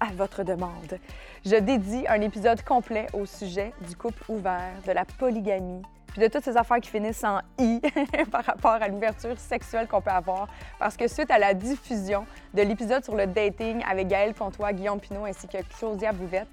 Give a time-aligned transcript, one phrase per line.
[0.00, 0.98] à votre demande.
[1.44, 6.26] Je dédie un épisode complet au sujet du couple ouvert, de la polygamie, puis de
[6.26, 7.80] toutes ces affaires qui finissent en i
[8.30, 10.48] par rapport à l'ouverture sexuelle qu'on peut avoir.
[10.78, 15.00] Parce que suite à la diffusion de l'épisode sur le dating avec Gaël Comtois, Guillaume
[15.00, 16.48] Pinot ainsi que Claudia Bouvette,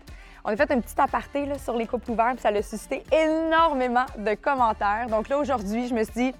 [0.46, 4.06] on a fait un petit aparté sur les couples ouverts, puis ça a suscité énormément
[4.18, 5.08] de commentaires.
[5.10, 6.34] Donc là, aujourd'hui, je me suis dit,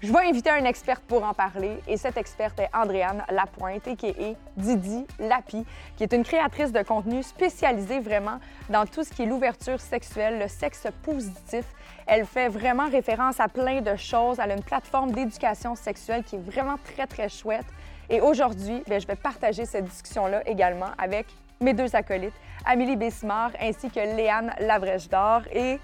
[0.00, 4.06] je vais inviter un experte pour en parler et cette experte est Andréane Lapointe, qui
[4.06, 5.66] est Didi Lapi,
[5.96, 8.38] qui est une créatrice de contenu spécialisée vraiment
[8.70, 11.64] dans tout ce qui est l'ouverture sexuelle, le sexe positif.
[12.06, 14.38] Elle fait vraiment référence à plein de choses.
[14.38, 17.66] Elle a une plateforme d'éducation sexuelle qui est vraiment très, très chouette.
[18.08, 21.26] Et aujourd'hui, ben, je vais partager cette discussion-là également avec
[21.60, 25.42] mes deux acolytes, Amélie Bessimard ainsi que Léane Lavrèche d'Or.
[25.52, 25.80] Et.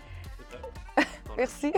[1.36, 1.72] Merci.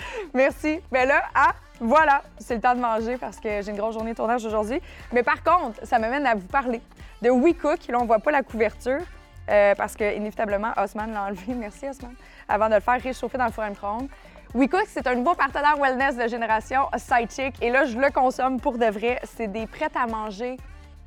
[0.34, 0.80] Merci.
[0.90, 4.12] Mais là, ah, voilà, c'est le temps de manger parce que j'ai une grosse journée
[4.12, 4.80] de tournage aujourd'hui.
[5.12, 6.80] Mais par contre, ça m'amène à vous parler
[7.22, 7.86] de WeCook.
[7.88, 9.00] Là, on voit pas la couverture
[9.48, 11.54] euh, parce que, inévitablement, Osman l'a enlevé.
[11.54, 12.14] Merci, Osman.
[12.48, 14.08] Avant de le faire réchauffer dans le four à micro-ondes.
[14.54, 17.62] WeCook, c'est un nouveau partenaire wellness de génération Sidechick.
[17.62, 19.20] Et là, je le consomme pour de vrai.
[19.24, 20.56] C'est des prêts à manger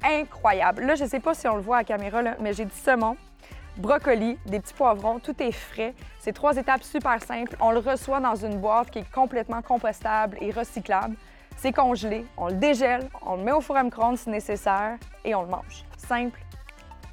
[0.03, 0.83] incroyables.
[0.83, 3.17] Là, je sais pas si on le voit à la caméra, mais j'ai du saumon,
[3.81, 5.93] brocoli, des petits poivrons, tout est frais.
[6.19, 7.57] C'est trois étapes super simples.
[7.59, 11.15] On le reçoit dans une boîte qui est complètement compostable et recyclable.
[11.57, 15.35] C'est congelé, on le dégèle, on le met au four à micro-ondes si nécessaire et
[15.35, 15.83] on le mange.
[15.97, 16.39] Simple,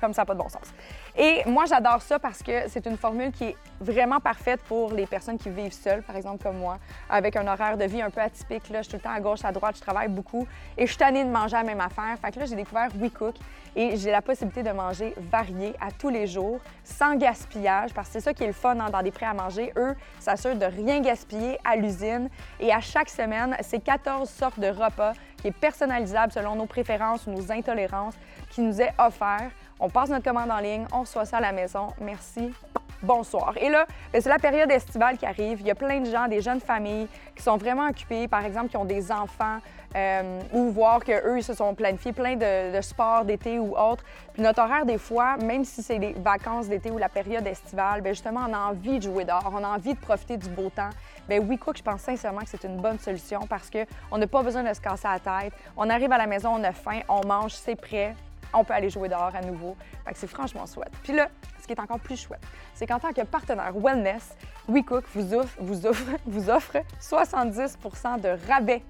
[0.01, 0.73] comme ça, pas de bon sens.
[1.21, 5.05] Et moi, j'adore ça parce que c'est une formule qui est vraiment parfaite pour les
[5.05, 6.79] personnes qui vivent seules, par exemple comme moi,
[7.11, 8.69] avec un horaire de vie un peu atypique.
[8.71, 10.47] Là, je suis tout le temps à gauche, à droite, je travaille beaucoup
[10.77, 12.17] et je suis tannée de manger la même affaire.
[12.23, 13.35] Fait que là, j'ai découvert WeCook
[13.75, 18.13] et j'ai la possibilité de manger varié à tous les jours, sans gaspillage, parce que
[18.13, 19.73] c'est ça qui est le fun hein, dans des prêts à manger.
[19.77, 22.29] Eux s'assurent de rien gaspiller à l'usine
[22.61, 27.27] et à chaque semaine, c'est 14 sortes de repas qui est personnalisable selon nos préférences
[27.27, 28.15] ou nos intolérances
[28.51, 29.51] qui nous est offert.
[29.81, 31.89] On passe notre commande en ligne, on reçoit ça à la maison.
[32.01, 32.53] Merci.
[33.01, 33.55] Bonsoir.
[33.59, 35.61] Et là, ben, c'est la période estivale qui arrive.
[35.61, 37.07] Il y a plein de gens, des jeunes familles
[37.37, 39.59] qui sont vraiment occupés, par exemple, qui ont des enfants
[39.95, 44.03] euh, ou voir qu'eux, ils se sont planifiés plein de, de sports d'été ou autres.
[44.33, 48.01] Puis notre horaire, des fois, même si c'est les vacances d'été ou la période estivale,
[48.01, 50.69] bien justement, on a envie de jouer dehors, on a envie de profiter du beau
[50.69, 50.91] temps.
[51.29, 54.65] Bien, WeCook, je pense sincèrement que c'est une bonne solution parce qu'on n'a pas besoin
[54.65, 55.53] de se casser la tête.
[55.77, 58.17] On arrive à la maison, on a faim, on mange, c'est prêt
[58.53, 59.77] on peut aller jouer dehors à nouveau.
[60.15, 60.93] C'est franchement chouette.
[61.03, 61.29] Puis là,
[61.61, 62.43] ce qui est encore plus chouette,
[62.75, 64.35] c'est qu'en tant que partenaire wellness,
[64.69, 68.83] WeCook vous offre, vous offre, vous offre 70% de rabais.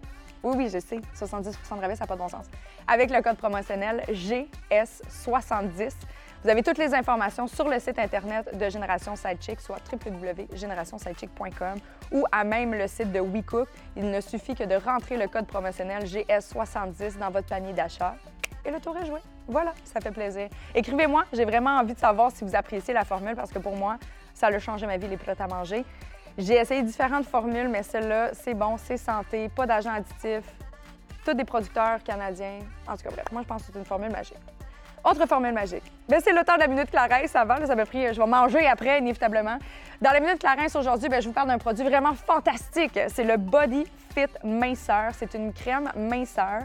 [0.42, 2.46] Oui, oui, je sais, 70% de rabais, ça n'a pas de bon sens.
[2.86, 5.92] Avec le code promotionnel GS70.
[6.44, 11.78] Vous avez toutes les informations sur le site Internet de Génération Sidechick, soit www.générationsidechick.com
[12.12, 13.68] ou à même le site de WeCook.
[13.96, 18.14] Il ne suffit que de rentrer le code promotionnel GS70 dans votre panier d'achat
[18.68, 19.20] et le tour est joué.
[19.46, 20.48] Voilà, ça fait plaisir.
[20.74, 23.96] Écrivez-moi, j'ai vraiment envie de savoir si vous appréciez la formule parce que pour moi,
[24.34, 25.84] ça a changé ma vie, les plats à manger.
[26.36, 30.54] J'ai essayé différentes formules, mais celle-là, c'est bon, c'est santé, pas d'agents additifs,
[31.24, 32.60] tous des producteurs canadiens.
[32.86, 34.38] En tout cas, bref, moi, je pense que c'est une formule magique.
[35.04, 35.84] Autre formule magique.
[36.08, 37.54] Ben, c'est le temps de la minute Clarence avant.
[37.54, 38.12] Là, ça m'a pris.
[38.12, 39.58] Je vais manger après, inévitablement.
[40.02, 42.98] Dans la minute Clarence aujourd'hui, ben, je vous parle d'un produit vraiment fantastique.
[43.08, 43.84] C'est le Body
[44.14, 45.12] Fit Minceur.
[45.14, 46.64] C'est une crème minceur.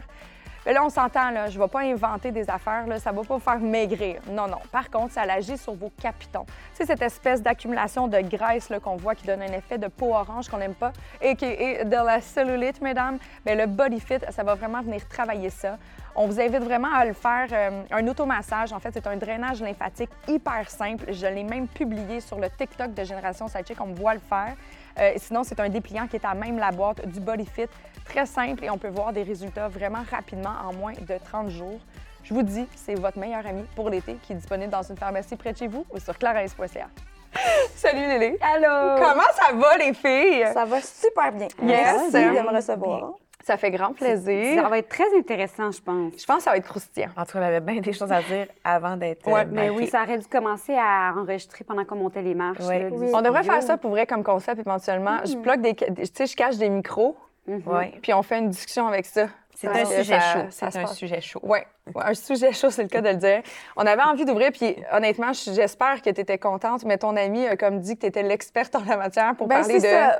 [0.66, 3.22] Là, on s'entend, là, je ne vais pas inventer des affaires, là, ça ne va
[3.22, 4.20] pas vous faire maigrir.
[4.30, 4.58] Non, non.
[4.72, 6.46] Par contre, ça agit sur vos capitons.
[6.72, 10.48] C'est cette espèce d'accumulation de graisse qu'on voit qui donne un effet de peau orange
[10.48, 13.18] qu'on n'aime pas et qui est de la cellulite, mesdames.
[13.44, 15.76] Bien, le Body Fit, ça va vraiment venir travailler ça.
[16.16, 18.72] On vous invite vraiment à le faire, euh, un automassage.
[18.72, 21.12] En fait, c'est un drainage lymphatique hyper simple.
[21.12, 23.80] Je l'ai même publié sur le TikTok de Génération Sidechick.
[23.80, 24.54] On me voit le faire.
[24.98, 27.68] Euh, sinon, c'est un dépliant qui est à même la boîte du Body Fit.
[28.04, 31.80] Très simple et on peut voir des résultats vraiment rapidement en moins de 30 jours.
[32.22, 35.36] Je vous dis, c'est votre meilleur ami pour l'été qui est disponible dans une pharmacie
[35.36, 36.88] près de chez vous ou sur clarence.ca.
[37.74, 38.36] Salut Lily.
[38.40, 39.02] Allô.
[39.02, 40.46] Comment ça va les filles?
[40.52, 41.48] Ça va super bien.
[41.62, 42.12] Yes.
[42.12, 43.14] Merci de me recevoir.
[43.44, 44.62] Ça fait grand plaisir.
[44.62, 46.14] Ça va être très intéressant, je pense.
[46.18, 47.10] Je pense que ça va être croustillant.
[47.14, 49.26] En tout cas, on avait bien des choses à dire avant d'être.
[49.26, 52.60] Ouais, euh, Mais oui, ça aurait dû commencer à enregistrer pendant qu'on montait les marches.
[52.60, 52.84] Ouais.
[52.84, 53.10] là, du Oui.
[53.12, 55.18] On devrait faire ça pour vrai comme concept éventuellement.
[55.26, 55.84] Je bloque des, tu
[56.14, 57.92] sais, je cache des micros, Ouais.
[58.02, 59.28] puis on fait une discussion avec ça.
[59.54, 60.46] C'est un sujet chaud.
[60.50, 61.40] C'est un sujet chaud.
[61.42, 61.66] Ouais.
[62.02, 63.42] Un sujet chaud, c'est le cas de le dire.
[63.76, 67.46] On avait envie d'ouvrir, puis honnêtement, je- j'espère que tu étais contente, mais ton ami
[67.46, 69.80] a comme dit que tu étais l'experte en la matière pour Ben, parler de.
[69.86, 70.18] ça.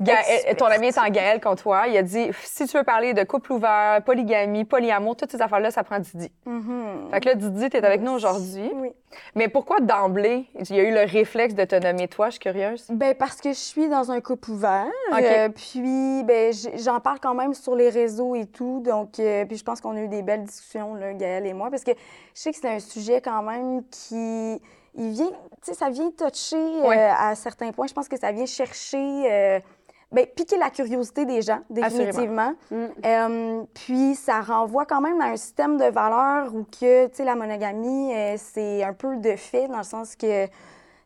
[0.00, 1.82] Gaël- ton ami est en Gaël contre toi.
[1.86, 5.70] Il a dit si tu veux parler de couple ouvert, polygamie, polyamour, toutes ces affaires-là,
[5.70, 6.32] ça prend Didi.
[6.46, 7.08] Mhm.
[7.10, 8.70] Fait que là, Didi, tu es avec nous aujourd'hui.
[8.74, 8.92] Oui.
[9.34, 12.28] Mais pourquoi d'emblée, il y a eu le réflexe de te nommer toi?
[12.28, 12.86] Je suis curieuse.
[12.88, 14.86] Ben parce que je suis dans un couple ouvert.
[15.12, 15.22] OK.
[15.22, 18.80] euh, puis ben j'en parle quand même sur les réseaux et tout.
[18.82, 21.70] Donc euh, puis je pense qu'on a eu des belles discussions là, Gaëlle et moi
[21.70, 24.60] parce que je sais que c'est un sujet quand même qui
[24.94, 27.86] il vient, tu sais, ça vient toucher euh, à certains points.
[27.86, 29.60] Je pense que ça vient chercher, euh,
[30.10, 32.54] ben, piquer la curiosité des gens, définitivement.
[32.70, 32.86] Mm.
[33.04, 37.24] Euh, puis ça renvoie quand même à un système de valeurs où que, tu sais,
[37.24, 40.46] la monogamie, euh, c'est un peu de fait dans le sens que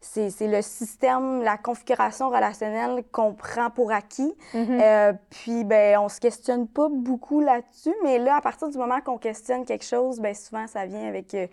[0.07, 4.35] c'est le système, la configuration relationnelle qu'on prend pour acquis.
[4.55, 9.01] Euh, puis, ben, on se questionne pas beaucoup là-dessus, mais là, à partir du moment
[9.01, 11.47] qu'on questionne quelque chose, ben, souvent, ça vient avec euh,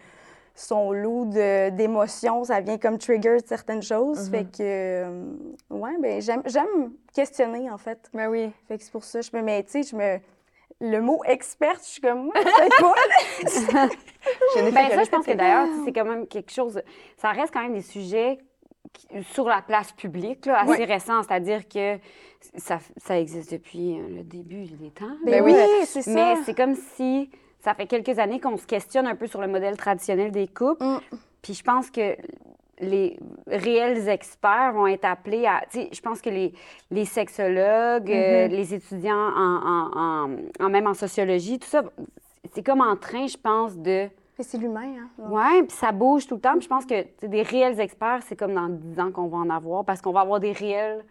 [0.55, 4.29] son lot d'émotions, ça vient comme trigger certaines choses.
[4.29, 5.25] Fait que, euh,
[5.69, 8.09] ouais, ben, j'aime j'aime questionner, en fait.
[8.13, 8.51] Ben oui.
[8.67, 10.19] Fait que c'est pour ça, je me mets, tu sais, je me.
[10.85, 12.30] Le mot experte, je suis comme.
[14.56, 16.81] Je n'ai fait Ben que ça, je pense que d'ailleurs, c'est quand même quelque chose.
[17.18, 18.38] Ça reste quand même des sujets
[18.91, 20.85] qui- sur la place publique, là, assez Oui.
[20.85, 21.24] récents.
[21.24, 21.97] C'est-à-dire que
[22.57, 25.06] ça, ça existe depuis euh, le début des temps.
[25.25, 25.53] Ben Ben oui.
[25.56, 26.12] oui, c'est ça.
[26.12, 29.47] Mais c'est comme si ça fait quelques années qu'on se questionne un peu sur le
[29.47, 30.83] modèle traditionnel des couples.
[30.83, 31.00] Mm.
[31.41, 32.15] Puis je pense que
[32.79, 33.17] les
[33.47, 35.61] réels experts vont être appelés à.
[35.69, 36.53] Tu sais, je pense que les,
[36.91, 39.91] les sexologues, euh, les étudiants en, en-
[40.29, 41.83] en- en- même en sociologie, tout ça,
[42.51, 44.07] c'est comme en train, je pense, de.
[44.39, 45.29] C'est l'humain, hein.
[45.29, 46.53] Ouais, puis ça bouge tout le temps.
[46.53, 49.49] Puis je pense que des réels experts, c'est comme dans 10 ans qu'on va en
[49.51, 51.05] avoir parce qu'on va avoir des réels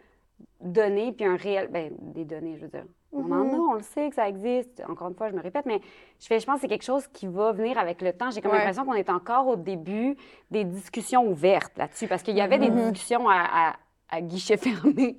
[0.60, 1.68] données, puis un réel.
[1.70, 2.84] Ben, des données, je veux dire.
[3.14, 4.82] On en a, on le sait que ça existe.
[4.88, 5.80] Encore une fois, je me répète, mais
[6.20, 8.30] je, fais, je pense que c'est quelque chose qui va venir avec le temps.
[8.30, 8.58] J'ai comme Ouais.
[8.58, 10.16] l'impression qu'on est encore au début
[10.50, 13.74] des discussions ouvertes là-dessus parce qu'il y avait des discussions à, à-
[14.14, 15.14] à guichet fermé.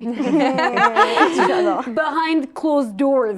[1.88, 3.34] Behind closed doors.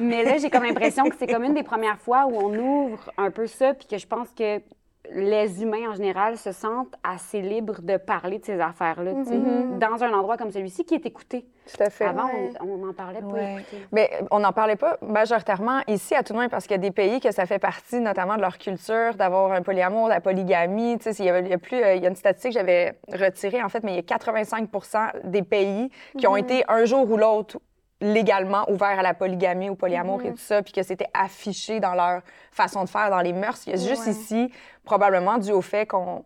[0.00, 3.10] Mais là, j'ai comme l'impression que c'est comme une des premières fois où on ouvre
[3.16, 4.60] un peu ça, puis que je pense que
[5.12, 9.38] les humains en général se sentent assez libres de parler de ces affaires-là, sais,
[9.78, 11.46] dans un endroit comme celui-ci qui est écouté.
[11.66, 12.04] Tout à fait.
[12.04, 12.50] Avant, Ouais.
[12.60, 13.64] on n'en parlait pas Ouais.
[13.92, 16.78] Mais on n'en parlait pas majoritairement ici, à tout le moins, parce qu'il y a
[16.78, 20.20] des pays que ça fait partie, notamment de leur culture, d'avoir un polyamour, de la
[20.20, 20.98] polygamie.
[20.98, 22.52] Tu sais, il y, a, il y a plus, euh, il y a une statistique
[22.52, 26.64] que j'avais retirée, en fait, mais il y a 85% des pays qui ont été
[26.68, 27.58] un jour ou l'autre
[28.02, 31.94] légalement ouverts à la polygamie, au polyamour et tout ça, puis que c'était affiché dans
[31.94, 32.20] leur
[32.52, 33.66] façon de faire, dans les mœurs.
[33.66, 34.12] Il y a juste Ouais.
[34.12, 34.52] ici,
[34.86, 36.24] probablement dû au fait qu'on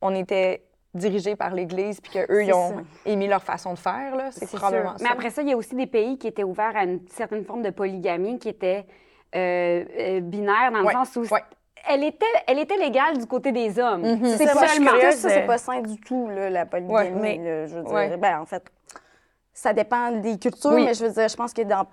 [0.00, 0.62] on était
[0.94, 2.82] dirigés par l'Église, puis qu'eux, ils C'est ont ça.
[3.06, 4.14] émis leur façon de faire.
[4.14, 4.30] là.
[4.30, 4.98] C'est C'est probablement sûr.
[5.00, 5.04] ça.
[5.04, 7.44] Mais après ça, il y a aussi des pays qui étaient ouverts à une certaine
[7.44, 8.86] forme de polygamie qui était
[9.34, 11.42] euh, euh, binaire dans le Ouais, sens où ouais.
[11.88, 14.04] elle, était, elle était légale du côté des hommes.
[14.24, 16.94] C'est ça, pas, curieuse, ça, c'est pas sain du tout, là, la polygamie.
[16.94, 18.16] Ouais, mais- là, je veux dire, ouais.
[18.16, 18.62] ben, en fait,
[19.52, 20.84] ça dépend des cultures, Oui.
[20.86, 21.86] mais je veux dire, je pense que dans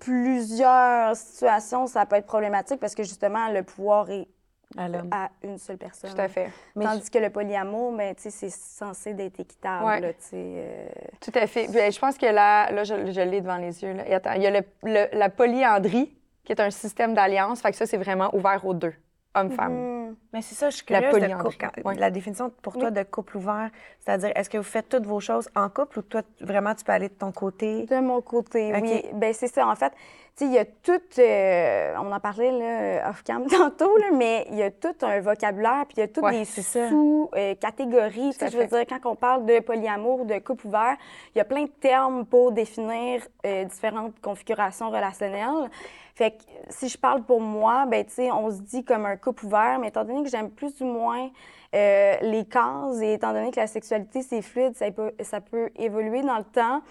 [0.00, 4.28] plusieurs situations, ça peut être problématique parce que justement, le pouvoir est
[4.76, 6.10] À une seule personne.
[6.12, 6.50] Tout à fait.
[6.74, 10.00] Mais Tandis que le polyamour, ben, tu sais, c'est censé d'être équitable, Ouais.
[10.00, 10.86] là, euh,
[11.20, 11.66] Tout à fait.
[11.70, 13.92] Puis, je pense que là, là je, je l'ai devant les yeux.
[13.92, 14.08] Là.
[14.08, 17.60] Et attends, il y a le- le- la polyandrie, qui est un système d'alliance.
[17.62, 18.92] Fait que ça, c'est vraiment ouvert aux deux,
[19.34, 19.72] hommes-femmes.
[20.10, 20.16] hmm.
[20.32, 21.94] Mais c'est ça, je suis La de polyandrie, couple- ouais.
[21.94, 23.70] la définition pour toi de couple ouvert.
[24.00, 26.92] C'est-à-dire, est-ce que vous faites toutes vos choses en couple ou toi, vraiment, tu peux
[26.92, 27.86] aller de ton côté?
[27.86, 28.82] De mon côté, OK.
[28.82, 29.04] oui.
[29.14, 29.66] Ben c'est ça.
[29.68, 29.92] En fait,
[30.40, 31.00] il y a tout.
[31.18, 35.84] euh, on en parlait là, off-cam tantôt, là, mais il y a tout un vocabulaire,
[35.86, 38.32] puis il y a toutes Ouais, des sous-catégories.
[38.32, 40.96] Sais, je veux dire, quand on parle de polyamour, de couple ouvert,
[41.34, 45.70] il y a plein de termes pour définir euh, différentes configurations relationnelles.
[46.14, 49.16] Fait que si je parle pour moi, ben tu sais, on se dit comme un
[49.16, 51.28] couple ouvert, mais étant donné que j'aime plus ou moins
[51.74, 55.70] euh, les cases et étant donné que la sexualité c'est fluide, ça peut, ça peut
[55.76, 56.82] évoluer dans le temps.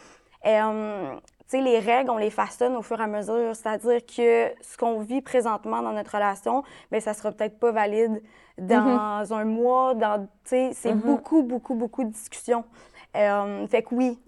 [0.46, 1.16] Euh,
[1.52, 3.56] les règles, on les façonne au fur et à mesure.
[3.56, 8.22] C'est-à-dire que ce qu'on vit présentement dans notre relation, bien, ça sera peut-être pas valide
[8.58, 9.94] dans un mois.
[9.94, 12.64] Dans, tu sais, c'est beaucoup, beaucoup, beaucoup de discussions.
[13.16, 14.20] Euh, fait que oui,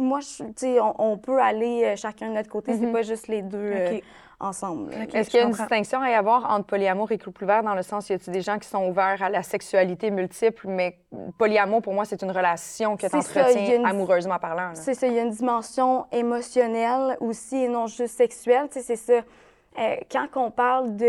[0.00, 2.76] moi, je- tu sais, on, on peut aller euh, chacun de notre côté.
[2.78, 3.98] C'est pas juste les deux euh,
[4.40, 4.92] ensemble.
[5.12, 7.74] Est-ce qu'il y a une distinction à y avoir entre polyamour et couple ouvert dans
[7.74, 10.98] le sens, y a-t-il des gens qui sont ouverts à la sexualité multiple, mais
[11.38, 14.68] polyamour, pour moi, c'est une relation que tu entretiens une- amoureusement parlant.
[14.68, 14.74] là?
[14.74, 18.68] C'est ça, il y a une dimension émotionnelle aussi et non juste sexuelle.
[18.72, 19.24] Tu sais, c'est ça.
[19.78, 21.04] Euh, quand on parle de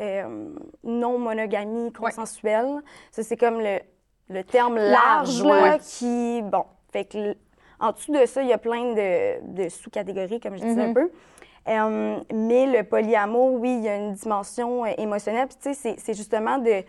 [0.00, 0.48] euh,
[0.84, 2.76] non-monogamie consensuelle,
[3.10, 3.78] ça, c'est comme le,
[4.28, 5.78] le terme large, Large, là, ouais.
[5.80, 7.36] qui, bon, fait que
[7.80, 10.92] en dessous de ça, il y a plein de, de sous-catégories, comme je disais un
[10.92, 11.10] peu.
[11.68, 15.48] Euh, mais le polyamour, oui, il y a une dimension euh, émotionnelle.
[15.48, 16.84] Puis, tu sais, c'est- justement de,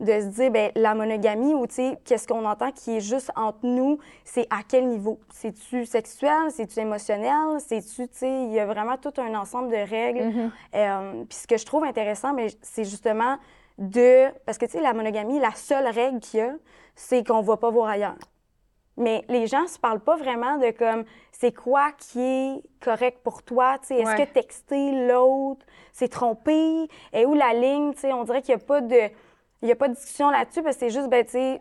[0.00, 3.30] de se dire, ben la monogamie, ou, tu sais, qu'est-ce qu'on entend qui est juste
[3.36, 5.20] entre nous, c'est à quel niveau?
[5.30, 6.50] C'est-tu sexuel?
[6.50, 7.58] C'est-tu émotionnel?
[7.58, 10.20] C'est-tu, tu sais, il y a vraiment tout un ensemble de règles.
[10.20, 10.50] Mm-hmm.
[10.76, 13.36] Euh, puis ce que je trouve intéressant, mais c'est justement
[13.76, 14.28] de...
[14.46, 16.52] Parce que, tu sais, la monogamie, la seule règle qu'il y a,
[16.94, 18.16] c'est qu'on ne va pas voir ailleurs.
[18.96, 23.42] Mais les gens se parlent pas vraiment de comme c'est quoi qui est correct pour
[23.42, 24.26] toi, tu sais, est-ce Ouais.
[24.26, 28.60] que texter l'autre, c'est tromper, et où la ligne, tu sais, on dirait qu'il n'y
[28.62, 29.00] a pas de
[29.62, 31.60] il y a pas de discussion là-dessus parce que c'est juste ben tu sais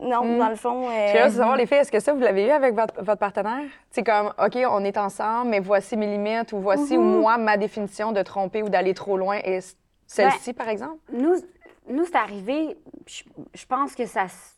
[0.00, 0.38] non, Mm.
[0.38, 2.74] dans le fond euh, de savoir, les filles, est-ce que ça, vous l'avez eu avec
[2.74, 3.64] votre, votre partenaire?
[3.90, 7.20] C'est comme, OK, on est ensemble, mais voici mes limites, ou voici, Mhm.
[7.20, 10.96] moi, ma définition de tromper ou d'aller trop loin est c- celle-ci, par exemple?
[11.12, 11.34] Nous,
[11.90, 14.55] nous c'est arrivé, je, je pense que ça, se-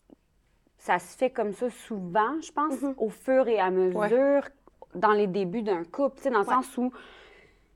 [0.79, 4.43] ça se fait comme ça souvent, je pense, au fur et à mesure,
[4.95, 6.91] dans les débuts d'un couple, tu sais, dans le sens où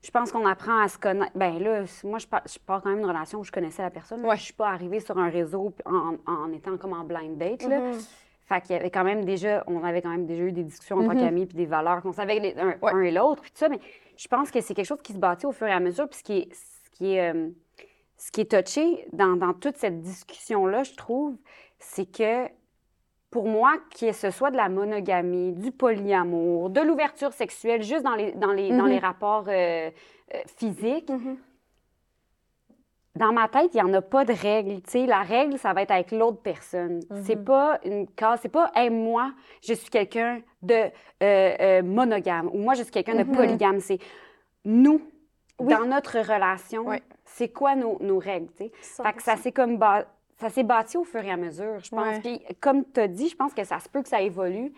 [0.01, 1.31] je pense qu'on apprend à se connaître.
[1.35, 3.89] Ben là, moi, je pars, je pars quand même d'une relation où je connaissais la
[3.89, 4.21] personne.
[4.21, 4.29] là.
[4.29, 4.37] Ouais.
[4.37, 7.79] Je suis pas arrivée sur un réseau en, en étant comme en blind date, là.
[7.79, 7.99] Mhm.
[8.45, 10.97] Fait qu'il y avait quand même déjà, on avait quand même déjà eu des discussions
[10.97, 12.91] en tant qu'amis puis des valeurs qu'on savait les- un, Ouais.
[12.93, 13.79] un et l'autre puis tout ça, mais
[14.17, 16.17] je pense que c'est quelque chose qui se bâtit au fur et à mesure puis
[16.19, 17.49] ce qui est, ce qui est, euh,
[18.17, 21.37] ce qui est touché dans, dans toute cette discussion-là, je trouve,
[21.79, 22.47] c'est que
[23.33, 28.13] pour moi, que ce soit de la monogamie, du polyamour, de l'ouverture sexuelle, juste dans
[28.13, 29.89] les, dans les, dans les rapports euh,
[30.35, 31.37] euh, physiques, Mhm.
[33.15, 34.83] dans ma tête, il n'y en a pas de règle.
[34.83, 36.99] Tu sais, la règle, ça va être avec l'autre personne.
[37.23, 40.91] C'est pas une case, c'est pas, hey, moi, je suis quelqu'un de
[41.23, 43.79] euh, monogame ou moi, je suis quelqu'un de polygame.
[43.79, 43.97] C'est
[44.63, 45.01] nous,
[45.59, 46.85] dans notre relation,
[47.25, 48.49] c'est quoi nos, nos règles.
[48.57, 49.77] Fait que ça s'est comme
[50.43, 52.05] ça s'est bâti au fur et à mesure, je pense.
[52.05, 52.19] Ouais.
[52.19, 54.71] Puis comme tu as dit, je pense que ça se peut que ça évolue.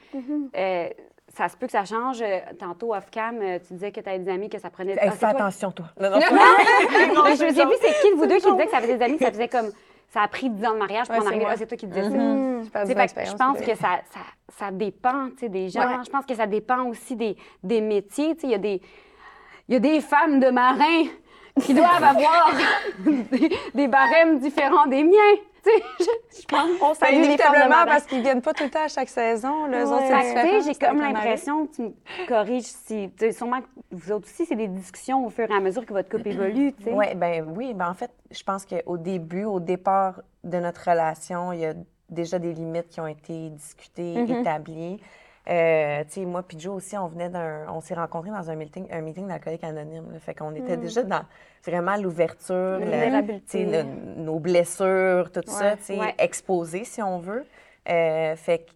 [0.55, 0.89] Euh,
[1.35, 2.21] ça se peut que ça change.
[2.21, 4.93] Euh, Tantôt, off-cam, euh, tu disais que tu avais des amis que ça prenait...
[4.93, 5.29] Hey, Ah, fais toi?
[5.29, 5.87] attention, toi.
[5.99, 6.17] Non, non,
[7.25, 8.95] Mais je me suis dit, c'est qui de vous deux qui disait que ça avait
[8.97, 9.69] des amis, ça faisait comme.
[10.13, 11.57] Ça a pris 10 ans de mariage pour Ouais, en arriver là.
[11.57, 12.09] C'est toi qui disais ça.
[12.09, 14.19] Je sais, de fait que l'expérience, je pense que ça, ça,
[14.57, 15.81] ça dépend tu sais, des gens.
[15.81, 16.03] Ouais.
[16.05, 18.33] Je pense que ça dépend aussi des, des métiers.
[18.35, 18.81] Tu sais, Il y, a des-
[19.67, 21.05] il y a des femmes de marins
[21.59, 22.53] qui doivent avoir
[22.99, 25.35] des, des barèmes différents des miens.
[25.99, 26.05] Je,
[26.41, 26.69] je pense.
[26.81, 27.85] on femmes de inévitablement marin.
[27.85, 29.65] parce qu'ils viennent pas tout le temps à chaque saison.
[29.65, 30.61] Autres, Ouais.
[30.63, 33.09] j'ai comme l'impression, tu me corriges si.
[33.31, 36.09] Sûrement que vous autres aussi, c'est des discussions au fur et à mesure que votre
[36.09, 36.73] couple évolue.
[36.87, 41.51] Ouais, ben oui, ben en fait, je pense qu'au début, au départ de notre relation,
[41.53, 41.73] il y a
[42.09, 44.99] déjà des limites qui ont été discutées, établies.
[45.47, 48.55] Euh, tu sais, moi puis Joe aussi, on venait d'un, on s'est rencontrés dans un
[48.55, 50.11] meeting, un meeting d'alcooliques anonymes.
[50.11, 50.19] là.
[50.19, 51.23] fait qu'on était déjà dans
[51.63, 52.79] vraiment l'ouverture,
[53.47, 53.83] sais, le-
[54.23, 56.15] nos blessures, tout ça, tu sais, ouais.
[56.17, 57.45] exposées si on veut.
[57.89, 58.71] Euh, fait que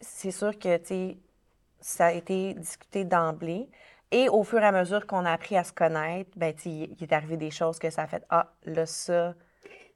[0.00, 1.16] c'est sûr que, tu sais,
[1.80, 3.68] ça a été discuté d'emblée.
[4.10, 6.70] Et au fur et à mesure qu'on a appris à se connaître, ben, tu sais,
[6.70, 9.34] il est arrivé des choses que ça a fait Ah, là, ça,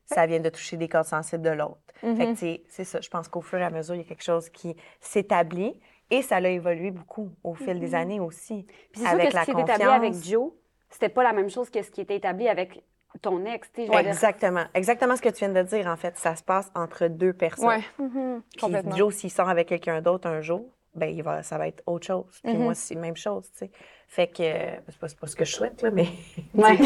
[0.05, 1.79] ça vient de toucher des cordes sensibles de l'autre.
[2.17, 3.01] Fait que, tu sais, c'est ça.
[3.01, 5.81] Je pense qu'au fur et à mesure, il y a quelque chose qui s'établit.
[6.13, 8.67] Et ça l'a évolué beaucoup au fil des années aussi.
[8.93, 10.53] Puis c'est sûr que ce qui s'est établi avec Joe,
[10.91, 12.85] c'était pas la même chose que ce qui était établi avec
[13.23, 13.71] ton ex.
[13.79, 14.65] Exactement.
[14.75, 16.19] Exactement ce que tu viens de dire, en fait.
[16.19, 17.67] Ça se passe entre deux personnes.
[17.67, 18.95] Ouais, Puis complètement.
[18.95, 22.07] Joe, s'il sort avec quelqu'un d'autre un jour, ben il va, ça va être autre
[22.07, 22.41] chose.
[22.45, 22.59] Puis Mm-hmm.
[22.59, 23.71] moi, c'est la même chose, tu sais.
[24.07, 24.43] Fait que,
[24.91, 26.09] c'est pas, ce que je souhaite, là, mais...
[26.55, 26.77] Ouais.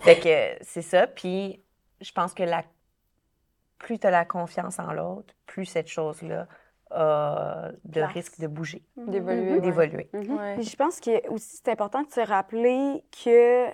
[0.00, 1.06] fait que c'est ça.
[1.06, 1.62] Puis
[2.00, 2.64] je pense que la...
[3.76, 6.48] plus tu as la confiance en l'autre, plus cette chose-là
[6.90, 8.12] a de Place.
[8.12, 9.52] risque de bouger, D'évoluer.
[9.52, 9.60] ouais.
[9.60, 10.10] d'évoluer.
[10.12, 10.54] Ouais.
[10.56, 13.66] Puis je pense que aussi c'est important de se rappeler que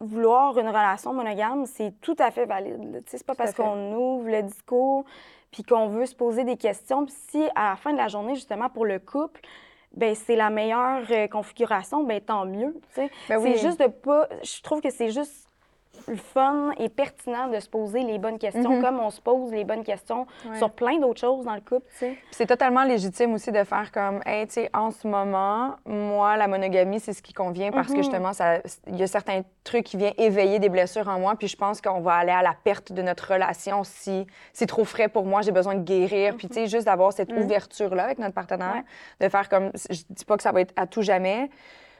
[0.00, 3.02] vouloir une relation monogame, c'est tout à fait valide.
[3.06, 5.04] C'est pas Tout parce qu'on ouvre le discours
[5.50, 7.06] puis qu'on veut se poser des questions.
[7.06, 9.40] Puis si à la fin de la journée, justement, pour le couple,
[9.92, 12.74] ben c'est la meilleure euh, configuration, ben tant mieux.
[12.96, 13.08] Ben
[13.38, 13.52] oui.
[13.54, 14.28] C'est juste de pas.
[14.42, 15.43] Je trouve que c'est juste
[16.08, 19.64] le fun et pertinent de se poser les bonnes questions, comme on se pose les
[19.64, 20.50] bonnes questions Mhm.
[20.52, 20.58] Ouais.
[20.58, 21.86] sur plein d'autres choses dans le couple.
[22.30, 26.46] C'est totalement légitime aussi de faire comme, hey, tu sais, en ce moment, moi, la
[26.48, 29.96] monogamie, c'est ce qui convient parce que justement, ça- il y a certains trucs qui
[29.96, 31.34] viennent éveiller des blessures en moi.
[31.36, 34.84] Puis je pense qu'on va aller à la perte de notre relation si c'est trop
[34.84, 36.36] frais pour moi, j'ai besoin de guérir.
[36.36, 38.82] Puis tu sais, juste d'avoir cette ouverture-là avec notre partenaire,
[39.20, 41.50] de faire comme, je dis pas que ça va être à tout jamais.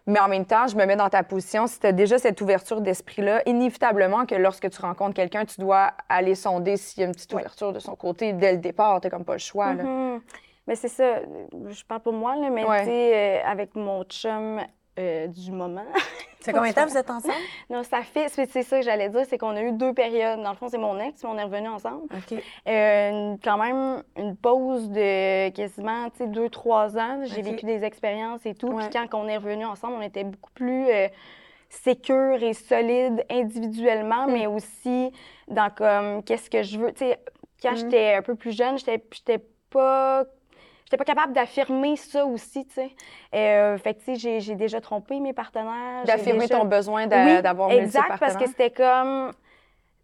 [0.06, 1.66] Mais en même temps, je me mets dans ta position.
[1.66, 5.92] Si tu as déjà cette ouverture d'esprit-là, inévitablement que lorsque tu rencontres quelqu'un, tu dois
[6.10, 9.00] aller sonder s'il y a une petite ouverture de son côté dès le départ.
[9.00, 9.72] Tu comme pas le choix.
[9.72, 9.82] là.
[9.82, 10.20] Mhm.
[10.66, 11.20] Mais c'est ça,
[11.68, 12.80] je parle pour moi, là, mais Ouais.
[12.80, 14.60] tu sais, euh, avec mon chum
[14.98, 15.84] euh, du moment.
[16.40, 17.32] Ça fait combien de temps vous êtes ensemble?
[17.70, 20.42] non, ça fait, c'est ça que j'allais dire, c'est qu'on a eu deux périodes.
[20.42, 22.02] Dans le fond, c'est mon ex, mais on est revenus ensemble.
[22.14, 22.38] OK.
[22.68, 27.20] Euh, quand même une pause de quasiment tu sais, deux, trois ans.
[27.24, 28.66] J'ai vécu des expériences et tout.
[28.68, 28.86] Ouais.
[28.90, 31.08] Puis quand on est revenus ensemble, on était beaucoup plus euh,
[31.70, 35.12] sécure et solide individuellement, mais aussi
[35.48, 36.92] dans comme qu'est-ce que je veux?
[36.92, 37.18] Tu sais,
[37.62, 37.76] quand Mm.
[37.76, 40.24] j'étais un peu plus jeune, j'étais j'étais pas.
[40.84, 42.90] J'étais pas capable d'affirmer ça aussi, tu sais.
[43.34, 46.04] Euh, fait que, tu sais, j'ai- déjà trompé mes partenaires.
[46.04, 49.32] D'affirmer déjà- ton besoin d'a- oui, d'avoir exact, parce que c'était comme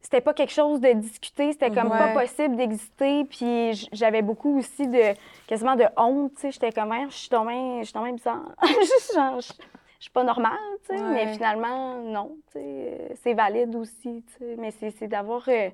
[0.02, 1.98] c'était pas quelque chose de discuter, c'était comme Ouais.
[1.98, 5.14] pas possible d'exister, puis j'avais beaucoup aussi de
[5.46, 8.54] quasiment de honte, tu sais, j'étais comme Ah, je suis tombée, je suis bizarre.
[9.42, 10.56] Je, suis pas normale,
[10.88, 15.08] tu sais, mais finalement non, tu sais, c'est valide aussi, tu sais, mais c'est c'est
[15.08, 15.68] d'avoir euh,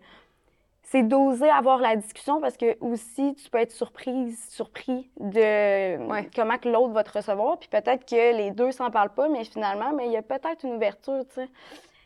[0.89, 6.29] c'est d'oser avoir la discussion parce que aussi tu peux être surprise, surpris de Ouais.
[6.35, 9.45] comment que l'autre va te recevoir, puis peut-être que les deux s'en parlent pas, mais
[9.45, 11.49] finalement, mais il y a peut-être une ouverture, tu sais.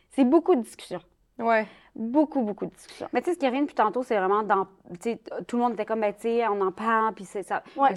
[0.09, 1.01] C'est beaucoup de discussions.
[1.37, 1.67] Ouais.
[1.95, 3.07] Beaucoup, beaucoup de discussions.
[3.13, 4.65] Mais tu sais, ce qui revient depuis tantôt, c'est vraiment dans.
[5.01, 7.43] Tu sais, tout le monde était comme, ben, tu sais, on en parle, puis c'est
[7.43, 7.63] ça.
[7.77, 7.89] Ouais.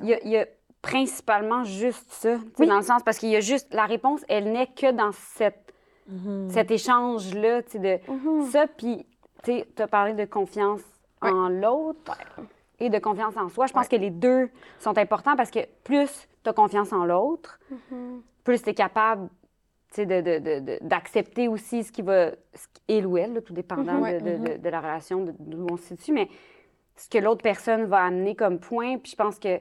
[0.00, 0.46] Il y, a, il y a
[0.82, 2.66] principalement juste ça, Oui.
[2.66, 3.72] dans le sens, parce qu'il y a juste.
[3.72, 5.72] La réponse, elle n'est que dans cette,
[6.06, 6.50] Mhm.
[6.50, 8.42] cet échange-là, tu sais, de Mhm.
[8.50, 9.06] ça, puis
[9.44, 10.80] tu as parlé de confiance
[11.20, 12.18] en l'autre
[12.80, 13.66] et de confiance en soi.
[13.66, 17.58] Je pense que les deux sont importants parce que plus tu as confiance en l'autre,
[17.70, 18.22] Mhm.
[18.42, 19.28] plus tu es capable
[19.90, 23.52] sais, de- de- d'accepter aussi ce qui va, ce qui- il ou elle, là, tout
[23.52, 24.02] dépendant Mhm.
[24.02, 24.58] Ouais.
[24.58, 26.28] de, la relation, de- d'où on se situe, mais
[26.96, 28.98] ce que l'autre personne va amener comme point.
[28.98, 29.60] Puis je pense que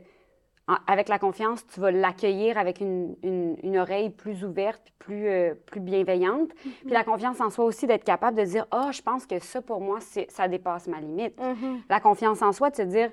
[0.68, 5.28] en- avec la confiance, tu vas l'accueillir avec une, une- une oreille plus ouverte, plus,
[5.28, 6.52] euh, plus bienveillante.
[6.56, 9.62] Puis la confiance en soi aussi, d'être capable de dire, ah, je pense que ça,
[9.62, 11.40] pour moi, ça dépasse ma limite.
[11.42, 11.82] Mhm.
[11.90, 13.12] La confiance en soi, de se dire,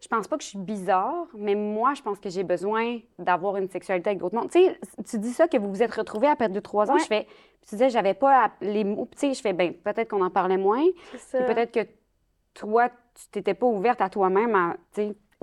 [0.00, 3.56] je pense pas que je suis bizarre, mais moi, je pense que j'ai besoin d'avoir
[3.56, 4.50] une sexualité avec d'autres mondes.
[4.50, 4.78] Tu sais,
[5.08, 6.94] tu dis ça que vous vous êtes retrouvés après deux, trois ans.
[6.94, 7.00] Ouais.
[7.00, 7.24] Je fais,
[7.62, 9.08] tu disais, j'avais pas les mots.
[9.12, 10.84] Tu sais, je fais, ben peut-être qu'on en parlait moins.
[11.46, 11.88] Peut-être que
[12.52, 14.76] toi, tu t'étais pas ouverte à toi-même à,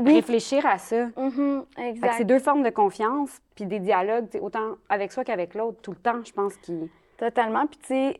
[0.05, 0.15] Oui.
[0.15, 1.07] réfléchir à ça.
[1.17, 1.65] Mhm.
[1.77, 2.13] Exact.
[2.17, 5.97] c'est deux formes de confiance, puis des dialogues, autant avec soi qu'avec l'autre, tout le
[5.97, 6.87] temps, je pense qu'il...
[7.17, 7.67] Totalement.
[7.67, 8.19] Puis, tu sais,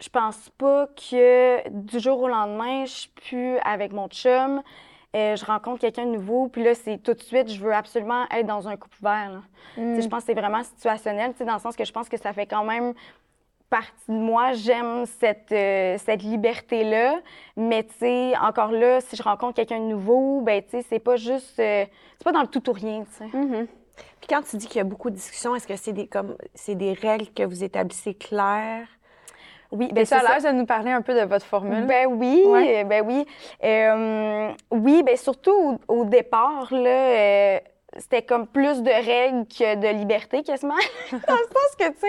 [0.00, 4.62] je pense pas que du jour au lendemain, je suis plus avec mon chum.
[5.14, 8.24] euh, je rencontre quelqu'un de nouveau, puis là, c'est tout de suite, je veux absolument
[8.30, 9.42] être dans un couple ouvert.
[9.74, 12.32] sais, Je pense que c'est vraiment situationnel, dans le sens que je pense que ça
[12.32, 12.94] fait quand même
[13.72, 14.52] partie de moi.
[14.52, 17.14] J'aime cette, euh, cette liberté-là.
[17.56, 20.98] Mais, tu sais, encore là, si je rencontre quelqu'un de nouveau, ben, tu sais, c'est
[20.98, 21.58] pas juste.
[21.58, 21.84] euh,
[22.18, 23.30] c'est pas dans le tout ou rien, tu sais.
[24.20, 26.36] Puis quand tu dis qu'il y a beaucoup de discussions, est-ce que c'est des, comme,
[26.54, 28.86] c'est des règles que vous établissez claires?
[29.72, 31.86] Oui, Ben, ben, ça c'est a l'air de nous parler un peu de votre formule.
[31.86, 32.82] Ben oui, Ouais.
[32.82, 33.26] euh, ben oui.
[33.64, 37.58] Euh, oui, ben surtout au, au départ, là, euh,
[37.98, 40.74] c'était comme plus de règles que de liberté quasiment.
[41.12, 42.06] Dans le sens que, tu sais,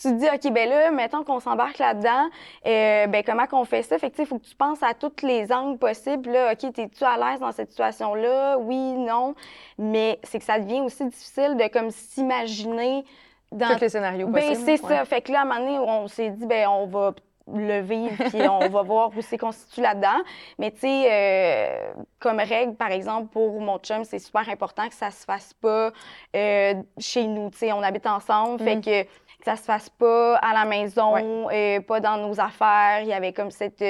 [0.00, 2.28] tu te dis, OK, ben là, mettons qu'on s'embarque là-dedans,
[2.66, 3.98] euh, ben comment qu'on fait ça?
[3.98, 6.30] Fait que, tu sais, il faut que tu penses à tous les angles possibles.
[6.30, 8.58] Là, OK, es-tu à l'aise dans cette situation-là?
[8.58, 9.34] Oui, non.
[9.78, 13.04] Mais c'est que ça devient aussi difficile de comme s'imaginer
[13.52, 14.64] dans Tous les scénarios ben, possibles.
[14.64, 14.96] c'est ouais.
[14.96, 15.04] ça.
[15.04, 17.14] Fait que là, à un moment donné, on s'est dit, ben on va
[17.54, 20.20] le vivre, puis on va voir où c'est constitué là-dedans.
[20.58, 24.94] Mais tu sais, euh, comme règle, par exemple, pour mon chum, c'est super important que
[24.94, 25.90] ça se fasse pas
[26.36, 27.50] euh, chez nous.
[27.50, 28.80] Tu sais, on habite ensemble, fait Mm.
[28.82, 33.00] que, que ça se fasse pas à la maison, euh, pas dans nos affaires.
[33.02, 33.82] Il y avait comme cette...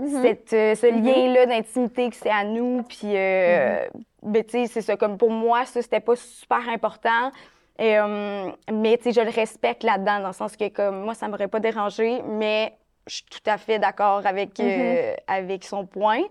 [0.00, 0.22] Mm-hmm.
[0.22, 2.84] cette, euh, ce lien-là d'intimité que c'est à nous.
[2.84, 4.32] Puis, euh, Mm-hmm.
[4.32, 4.96] ben, tu sais, c'est ça.
[4.96, 7.30] Comme pour moi, ça, c'était pas super important.
[7.78, 11.14] Et, euh, mais, tu sais, je le respecte là-dedans, dans le sens que, comme, moi,
[11.14, 15.86] ça m'aurait pas dérangé, mais je suis tout à fait d'accord avec, euh, avec son
[15.86, 16.22] point.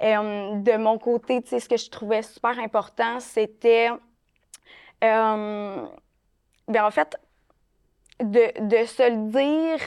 [0.00, 3.88] Et, euh, de mon côté, tu sais, ce que je trouvais super important, c'était,
[5.02, 5.86] euh,
[6.68, 7.16] ben, en fait,
[8.20, 9.80] de, de se le dire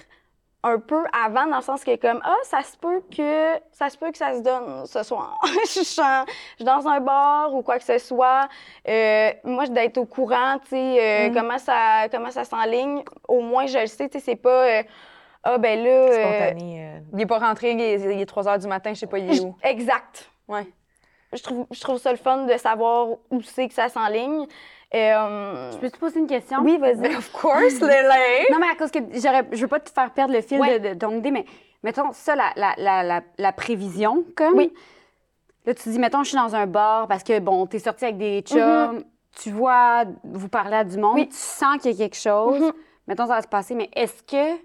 [0.66, 3.98] un peu avant, dans le sens que comme ah ça se peut que ça se
[3.98, 5.38] peut que ça se donne ce soir.
[5.44, 6.26] je, en-
[6.60, 8.48] je dans un bar ou quoi que ce soit.
[8.88, 13.04] Euh, moi d'être au courant, tu sais euh, comment ça comment ça s'enligne.
[13.28, 14.50] Au moins je le sais, tu sais c'est pas
[14.80, 14.84] euh,
[15.44, 15.90] ah ben là.
[15.90, 17.02] euh, Spontané.
[17.14, 19.18] Il est pas rentré, il est, il est 3 h du matin, je sais pas,
[19.20, 19.56] il est où.
[19.64, 20.30] exact.
[20.48, 20.66] Ouais.
[21.34, 24.46] Je trouve je trouve ça le fun de savoir où c'est que ça s'enligne.
[24.96, 26.60] Euh, Je peux te poser une question?
[26.62, 27.16] oui vas-y.
[27.18, 28.48] Of course, Lélé!
[28.52, 30.80] Non, mais à cause que je veux pas te faire perdre le fil Ouais.
[30.80, 31.46] de, de ton idée, mais
[31.82, 34.56] mettons ça, la, la, la, la, prévision, comme.
[34.58, 34.74] Oui.
[35.66, 38.18] Là, tu dis, mettons, je suis dans un bar parce que, bon, t'es sorti avec
[38.18, 39.04] des chums,
[39.42, 41.28] tu vois, vous parlez à du monde, Oui.
[41.30, 42.60] tu sens qu'il y a quelque chose.
[42.60, 42.74] Mhm.
[43.08, 44.60] Mettons, ça va se passer, mais est-ce que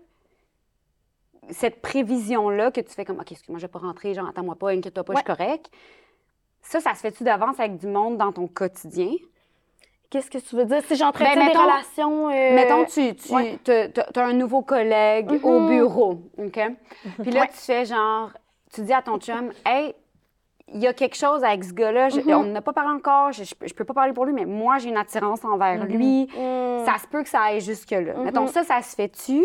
[1.51, 4.71] cette prévision-là que tu fais comme, OK, excuse-moi, je vais pas rentrer, genre, attends-moi pas,
[4.71, 5.71] inquiète-toi pas, je suis correct.
[6.61, 9.13] Ça, ça se fait-tu d'avance avec du monde dans ton quotidien?
[10.11, 10.83] Qu'est-ce que tu veux dire?
[10.87, 12.29] Si j'entretiens Ben, des mettons- relations...
[12.31, 13.59] euh, Mettons, tu, tu ouais.
[13.69, 15.69] as, un nouveau collègue au Mhm.
[15.69, 16.61] bureau, OK?
[17.23, 17.49] Puis là, Ouais.
[17.49, 18.31] tu fais genre,
[18.73, 19.95] tu dis à ton chum, hey,
[20.73, 22.31] il y a quelque chose avec ce gars-là, je- Mhm.
[22.35, 24.89] on n'a pas parlé encore, je, je, peux- pas parler pour lui, mais moi, j'ai
[24.89, 26.25] une attirance envers lui.
[26.25, 26.85] Mm.
[26.87, 28.15] Ça se peut que ça aille jusque-là.
[28.15, 28.25] Mhm.
[28.25, 29.45] Mettons, ça, ça se fait-tu?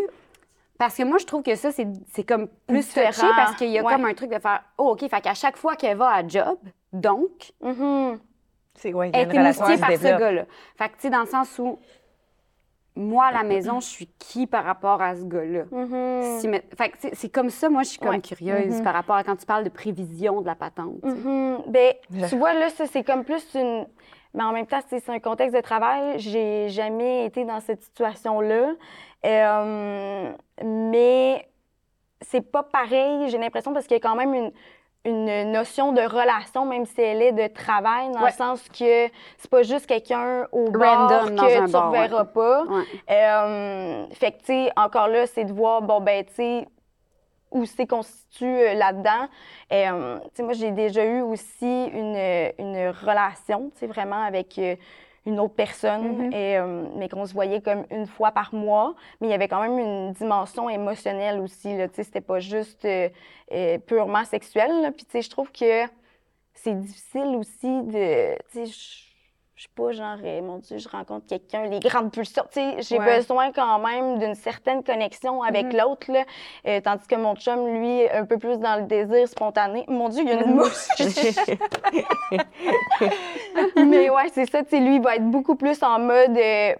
[0.78, 3.04] Parce que moi, je trouve que ça, c'est comme plus touché
[3.36, 3.94] parce qu'il y a Ouais.
[3.94, 6.58] comme un truc de faire, oh, OK, fait qu'à chaque fois qu'elle va à job,
[6.94, 7.52] donc.
[8.76, 10.46] C'est ouais, qui par ce gars-là.
[10.78, 11.80] Fait que, tu sais, dans le sens où,
[12.96, 15.64] moi, à la maison, je suis qui par rapport à ce gars-là?
[15.72, 16.40] Mhm.
[16.40, 18.22] Si mais- Fait que, tu sais, c'est comme ça, moi, je suis comme Ouais.
[18.22, 18.84] curieuse Mhm.
[18.84, 20.96] par rapport à quand tu parles de prévision de la patente.
[21.04, 21.16] tu sais.
[21.16, 21.64] Mhm.
[21.68, 23.86] Ben, Je- tu vois, là, ça, c'est comme plus une.
[24.36, 26.18] Mais en même temps, c'est c'est un contexte de travail.
[26.18, 28.72] J'ai jamais été dans cette situation-là.
[29.26, 30.32] Euh,
[30.64, 31.48] mais
[32.22, 34.52] c'est pas pareil, j'ai l'impression, parce qu'il y a quand même une,
[35.06, 38.30] une notion de relation, même si elle est de travail, dans Ouais.
[38.30, 41.82] le sens que c'est pas juste quelqu'un au bar Random que tu ouais.
[41.82, 42.64] reverras pas.
[42.64, 42.84] Ouais.
[43.12, 46.68] Euh, fait que, tu sais, encore là, c'est de voir, bon, ben, tu sais,
[47.52, 49.28] où c'est constitue euh, là-dedans.
[49.72, 52.16] Euh, tu sais, moi, j'ai déjà eu aussi une,
[52.58, 54.76] une relation, tu sais, vraiment avec euh,
[55.26, 56.36] une autre personne, Mm-hmm.
[56.36, 58.96] et, euh, mais qu'on se voyait comme une fois par mois.
[59.22, 62.40] Mais il y avait quand même une dimension émotionnelle aussi, là, tu sais, c'était pas
[62.40, 63.10] juste euh,
[63.52, 64.92] euh, purement sexuel, là.
[64.92, 65.86] Puis, tu sais, je trouve que
[66.54, 68.36] c'est difficile aussi de,
[69.64, 72.44] je- sais pas, genre, euh, mon Dieu, je rencontre quelqu'un, les grandes pulsions.
[72.52, 73.18] Tu sais, j'ai Ouais.
[73.18, 75.78] besoin quand même d'une certaine connexion avec Mhm.
[75.80, 76.24] l'autre, là.
[76.68, 79.86] Euh, tandis que mon chum, lui, un peu plus dans le désir spontané.
[79.88, 80.88] Mon Dieu, il y a une mouche!
[83.76, 86.74] Mais ouais, c'est ça, tu sais, lui, il va être beaucoup plus en mode euh,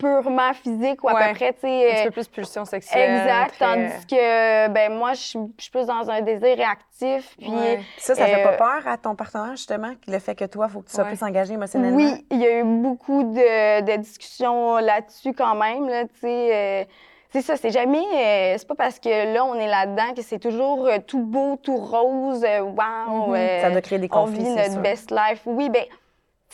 [0.00, 1.28] purement physique ou à Ouais.
[1.28, 1.86] peu près, tu Un sais.
[1.90, 3.10] petit euh, peu plus pulsion sexuelle.
[3.20, 5.38] Exact, très- tandis que, ben moi, je suis
[5.70, 7.50] plus dans un désir réactif, puis...
[7.50, 7.80] Ouais.
[7.98, 10.72] Ça, ça fait Euh, pas peur à ton partenaire, justement, le fait que toi, il
[10.72, 11.10] faut que tu sois Ouais.
[11.10, 11.96] plus engagé émotionnellement?
[11.96, 15.88] Oui, il y a eu beaucoup de, de discussions là-dessus quand même.
[15.88, 16.84] Là, tu sais, euh,
[17.32, 17.98] c'est ça, c'est jamais.
[17.98, 21.56] euh, c'est pas parce que là, on est là-dedans que c'est toujours euh, tout beau,
[21.62, 22.44] tout rose.
[22.44, 23.28] euh, wow!
[23.28, 23.34] Mhm.
[23.36, 24.80] euh, Ça doit créer des on conflits, vit notre sûr.
[24.80, 25.42] best life.
[25.46, 25.84] Oui, ben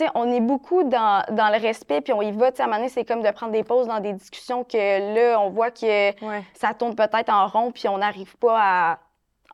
[0.04, 2.50] sais, on est beaucoup dans, dans le respect, puis on y va.
[2.50, 4.64] Tu sais, à un moment donné, c'est comme de prendre des pauses dans des discussions
[4.64, 5.86] que là, on voit que
[6.24, 6.42] Ouais.
[6.54, 8.98] ça tourne peut-être en rond, puis on n'arrive pas à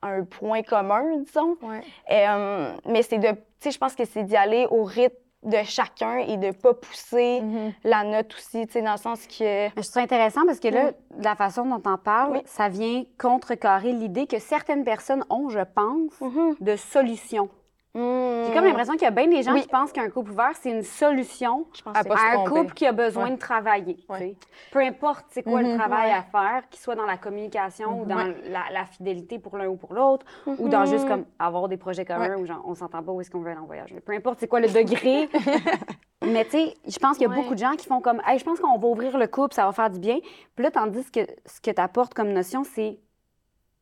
[0.03, 1.57] un point commun, disons.
[1.63, 1.81] Ouais.
[2.11, 5.59] Euh, mais c'est de, tu sais, je pense que c'est d'y aller au rythme de
[5.65, 7.73] chacun et de pas pousser Mhm.
[7.83, 9.43] la note aussi, tu sais, dans le sens que.
[9.43, 12.43] Mais je trouve ça intéressant parce que là, de la façon dont on parle, Oui.
[12.47, 16.55] ça vient contrecarrer l'idée que certaines personnes ont, je pense, Mhm.
[16.61, 17.49] de solutions.
[17.95, 18.45] Mm.
[18.47, 19.61] J'ai comme l'impression qu'il y a bien des gens Oui.
[19.63, 23.31] qui pensent qu'un couple ouvert, c'est une solution À un couple qui a besoin Ouais.
[23.33, 23.99] de travailler.
[24.09, 24.35] Ouais.
[24.71, 25.73] Peu importe c'est quoi Mhm.
[25.73, 26.17] le travail Ouais.
[26.17, 28.35] à faire, qu'il soit dans la communication ou dans Ouais.
[28.49, 30.87] la, la fidélité pour l'un ou pour l'autre, ou dans Mhm.
[30.87, 33.51] juste comme avoir des projets communs où genre, on s'entend pas où est-ce qu'on veut
[33.51, 33.95] aller en voyage.
[34.07, 35.29] Peu importe c'est quoi le degré.
[36.25, 38.39] Mais tu sais, je pense qu'il y a beaucoup de gens qui font comme hey,
[38.39, 40.19] je pense qu'on va ouvrir le couple, ça va faire du bien.
[40.57, 42.99] Puis là, tandis que ce que tu apportes comme notion, c'est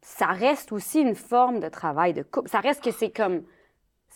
[0.03, 2.49] ça reste aussi une forme de travail de couple.
[2.49, 3.43] Ça reste que c'est comme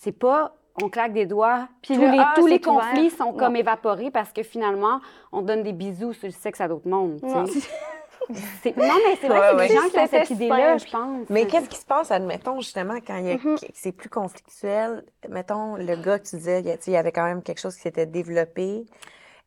[0.04, 2.82] c'est pas on claque des doigts, Puis tous les, ah, tous les c'est ouvert.
[2.90, 3.32] conflits sont Non.
[3.38, 7.20] comme évaporés parce que finalement, on donne des bisous sur le sexe à d'autres mondes.
[7.22, 7.44] Non.
[8.30, 9.68] Mais c'est vrai Ouais, a ouais.
[9.68, 11.28] des gens qui ont cette idée-là, je pense.
[11.28, 13.58] Mais qu'est-ce qui se passe, admettons, justement, quand il y a- Mhm.
[13.58, 15.04] que c'est plus conflictuel?
[15.28, 18.06] Mettons, le gars que tu disais, il y avait quand même quelque chose qui s'était
[18.06, 18.86] développé.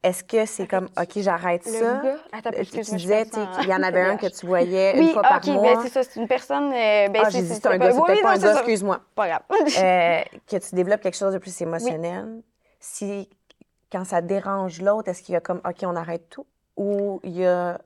[0.03, 2.01] Est-ce que c'est comme, OK, j'arrête ça?
[2.03, 2.15] gars?
[2.31, 4.93] Attends, Tu disais, pense tu sais, en- qu'il y en avait un que tu voyais
[4.97, 5.62] Oui, une fois par ok, mois.
[5.75, 6.71] ben c'est ça, c'est une personne.
[6.71, 9.01] euh, ben ah, j'ai dit c'est un gars, c'est oui, peut-être pas un gars, excuse-moi.
[9.15, 9.41] Pas grave.
[9.77, 12.41] Euh, que tu développes quelque chose de plus émotionnel.
[12.79, 13.27] Si,
[13.91, 16.45] quand ça dérange l'autre, est-ce qu'il y a comme, OK, on arrête tout?
[16.77, 17.79] Ou il y a.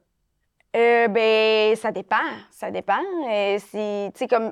[0.76, 2.18] Euh, ben, ça dépend.
[2.52, 3.00] Ça dépend.
[3.30, 4.52] Euh, c'est, tu sais, comme.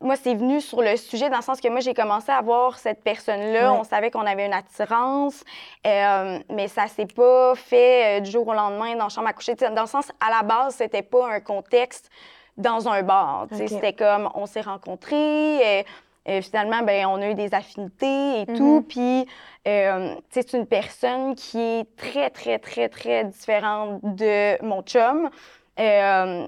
[0.00, 2.78] Moi, c'est venu sur le sujet dans le sens que moi, j'ai commencé à voir
[2.78, 3.70] cette personne-là.
[3.72, 3.78] Ouais.
[3.78, 5.44] On savait qu'on avait une attirance,
[5.86, 9.32] euh, mais ça s'est pas fait euh, du jour au lendemain dans la chambre à
[9.34, 9.54] coucher.
[9.56, 12.10] Dans le sens, à la base, c'était pas un contexte
[12.56, 13.46] dans un bar.
[13.52, 15.80] C'était comme, on s'est rencontrés.
[15.80, 15.82] euh,
[16.28, 18.84] euh, finalement, ben, on a eu des affinités et tout.
[18.88, 19.26] Puis,
[19.66, 25.30] euh, c'est une personne qui est très, très, très, très différente de mon chum.
[25.78, 26.46] Euh,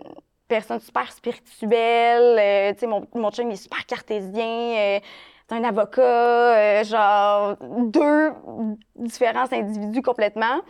[0.52, 2.36] personne super spirituelle.
[2.38, 4.76] euh, tu sais, mon, mon chum, est super cartésien.
[4.76, 5.00] euh,
[5.48, 6.02] c'est un avocat.
[6.02, 8.32] euh, genre, deux
[8.96, 10.60] différents individus complètement.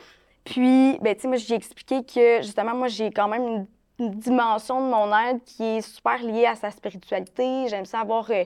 [0.44, 3.66] Puis, ben, tu sais, moi, j'ai expliqué que, justement, moi, j'ai quand même une,
[3.98, 7.68] dimension de mon être qui est super liée à sa spiritualité.
[7.68, 8.42] J'aime ça avoir euh,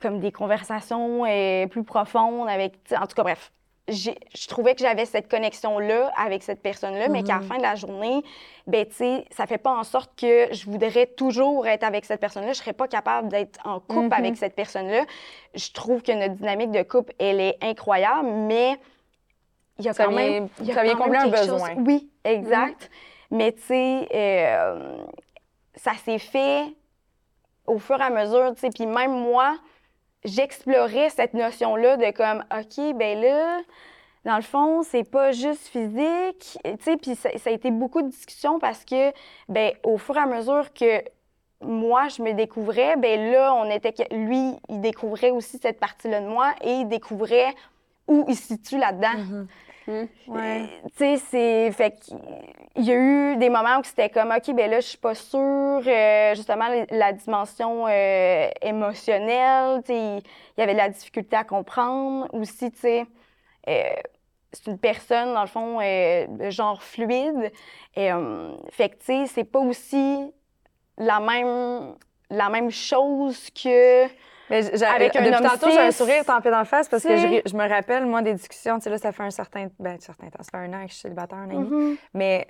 [0.00, 1.24] comme des conversations
[1.68, 3.50] plus profondes avec, en tout cas, bref.
[3.86, 7.74] Je trouvais que j'avais cette connexion-là avec cette personne-là, mais qu'à la fin de la
[7.74, 8.22] journée,
[8.66, 12.18] ben, tu sais, ça fait pas en sorte que je voudrais toujours être avec cette
[12.20, 12.54] personne-là.
[12.54, 14.12] Je serais pas capable d'être en couple Mhm.
[14.14, 15.04] avec cette personne-là.
[15.54, 18.78] Je trouve que notre dynamique de couple, elle est incroyable, mais
[19.78, 20.48] il y a Ça quand même.
[20.60, 21.68] il y a ça quand même combler un besoin.
[21.74, 22.90] chose- Oui, exact.
[23.30, 24.96] Mais tu sais, euh,
[25.74, 26.62] ça s'est fait
[27.66, 28.70] au fur et à mesure, tu sais.
[28.70, 29.56] Puis même moi,
[30.24, 33.60] j'explorais cette notion-là de comme, OK, ben là,
[34.24, 36.96] dans le fond, c'est pas juste physique, tu sais.
[36.96, 39.12] Puis ça, a été beaucoup de discussions parce que,
[39.48, 41.02] ben au fur et à mesure que
[41.60, 46.26] moi, je me découvrais, ben là, on était, lui, il découvrait aussi cette partie-là de
[46.26, 47.54] moi et il découvrait
[48.06, 49.46] où il se situe là-dedans.
[49.86, 50.68] Ouais.
[50.84, 51.72] Euh, Tu sais, c'est.
[51.72, 54.98] Fait qu'il y a eu des moments où c'était comme, OK, ben là, je suis
[54.98, 60.18] pas sûre, euh, justement, la- dimension euh, émotionnelle, tu sais,
[60.56, 62.28] il y avait de la difficulté à comprendre.
[62.32, 63.06] Aussi, tu sais,
[63.68, 63.82] euh,
[64.52, 67.52] c'est une personne, dans le fond, de genre fluide.
[67.96, 68.10] Et,
[68.70, 70.32] fait que, tu sais, c'est pas aussi
[70.98, 71.96] la même,
[72.30, 74.06] la même chose que.
[74.50, 77.68] Mais Avec un depuis tantôt, j'ai un sourire tempé d'en face parce que je, me
[77.68, 78.76] rappelle, moi, des discussions.
[78.76, 80.42] Tu sais, là, ça fait un certain, ben, un certain temps.
[80.42, 81.60] Ça fait un an que je suis célibataire, un an.
[81.60, 81.96] Mhm.
[82.12, 82.46] Mais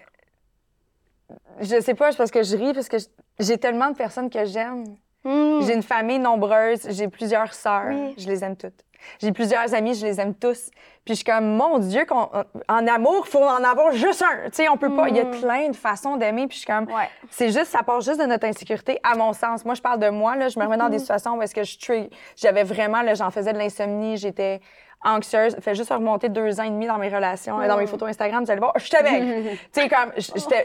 [1.61, 2.96] je sais pas, c'est parce que je ris, parce que
[3.38, 4.85] j'ai tellement de personnes que j'aime.
[5.24, 5.62] Mhm.
[5.66, 8.14] J'ai une famille nombreuse, j'ai plusieurs sœurs, Oui.
[8.18, 8.85] je les aime toutes.
[9.20, 10.70] J'ai plusieurs amis, je les aime tous.
[11.04, 12.30] Puis je suis comme, mon Dieu, qu'on-
[12.68, 14.46] en amour, il faut en avoir juste un.
[14.48, 15.08] Tu sais, on peut pas.
[15.08, 15.40] Il y a Mhm.
[15.40, 16.46] plein de façons d'aimer.
[16.46, 17.08] Puis je suis comme, Ouais.
[17.30, 19.64] c'est juste, ça part juste de notre insécurité, à mon sens.
[19.64, 20.48] Moi, je parle de moi, là.
[20.48, 22.08] Je me remets dans des situations où est-ce que je suis.
[22.36, 24.60] J'avais vraiment, là, j'en faisais de l'insomnie, j'étais
[25.04, 25.56] anxieuse.
[25.60, 27.62] Fait juste remonter deux ans et demi dans mes relations.
[27.62, 29.58] Et dans mes photos Instagram, vous allez voir, je t'avais.
[29.72, 30.12] tu sais, comme,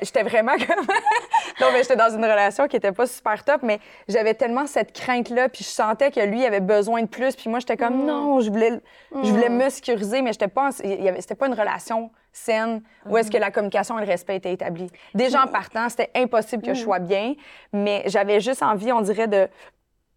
[0.02, 0.86] j'étais vraiment comme.
[1.62, 4.93] non, mais j'étais dans une relation qui était pas super top, mais j'avais tellement cette
[4.93, 7.36] crainte-là, puis je sentais que lui avait besoin de plus.
[7.36, 8.80] Puis moi, j'étais comme, non, je voulais,
[9.23, 13.38] je voulais me sécuriser, mais j'étais pas, c'était pas une relation saine où est-ce que
[13.38, 14.89] la communication et le respect étaient établis.
[15.13, 17.34] Déjà en partant, c'était impossible que je sois bien,
[17.73, 19.47] mais j'avais juste envie, on dirait, de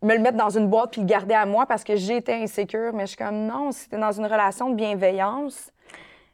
[0.02, 2.92] me le mettre dans une boîte puis le garder à moi parce que j'étais insécure.
[2.92, 5.70] Mais je suis comme, non, si t'es dans une relation de bienveillance,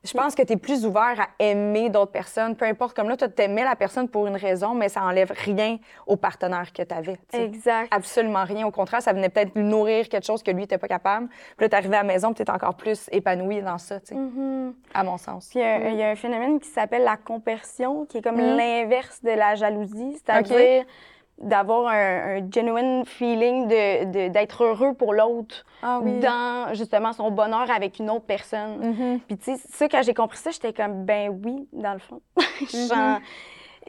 [0.04, 2.54] je pense que tu es plus ouvert à aimer d'autres personnes.
[2.54, 5.78] Peu importe, comme là, tu t'aimais la personne pour une raison, mais ça enlève rien
[6.06, 7.18] au partenaire que tu avais.
[7.32, 7.88] Exact.
[7.90, 8.64] Absolument rien.
[8.66, 11.28] Au contraire, ça venait peut-être nourrir quelque chose que lui n'était pas capable.
[11.28, 14.06] Puis là, t'es arrivé à la maison, tu es encore plus épanoui dans ça, tu
[14.06, 14.72] sais, Mhm.
[14.94, 15.48] à mon sens.
[15.50, 18.22] Puis il y, a, il y a un phénomène qui s'appelle la compersion, qui est
[18.22, 18.56] comme Mhm.
[18.56, 20.84] l'inverse de la jalousie, c'est-à-dire
[21.40, 27.70] d'avoir un, un genuine feeling de- d'être heureux pour l'autre Ah dans justement son bonheur
[27.70, 28.78] avec une autre personne.
[28.78, 29.20] Mhm.
[29.20, 32.20] Puis tu sais, ça, quand j'ai compris ça, j'étais comme, ben oui, dans le fond.
[32.72, 33.18] Genre,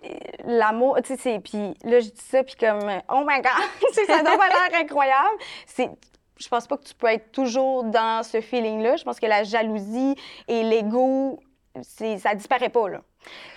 [0.03, 0.09] euh,
[0.45, 2.79] L'amour, tu sais, puis là, je dis ça, puis comme,
[3.11, 5.37] oh my God, ça doit pas l'air incroyable.
[5.65, 5.89] C'est,
[6.37, 8.95] je pense pas que tu peux être toujours dans ce feeling-là.
[8.95, 10.15] Je pense que la jalousie
[10.47, 11.39] et l'ego,
[11.81, 13.01] ça disparaît pas, là.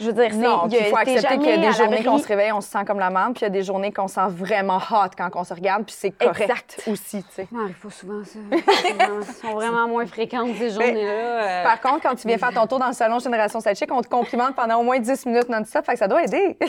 [0.01, 2.19] Je veux dire, c'est, Non, il il faut accepter qu'il y a des journées qu'on
[2.19, 4.09] se réveille, on se sent comme la merde, puis il y a des journées qu'on
[4.09, 6.83] sent vraiment hot quand on se regarde, puis c'est correct Exact.
[6.89, 7.49] aussi, tu sais.
[7.51, 8.39] Ça m'arrive pas souvent, ça.
[8.51, 11.11] Elles sont vraiment moins fréquentes, ces journées-là.
[11.11, 11.63] euh.
[11.65, 14.09] Par contre, quand tu viens faire ton tour dans le salon Génération Sidechick, on te
[14.09, 16.59] complimente pendant au moins 10 minutes non-stop, fait que ça doit aider.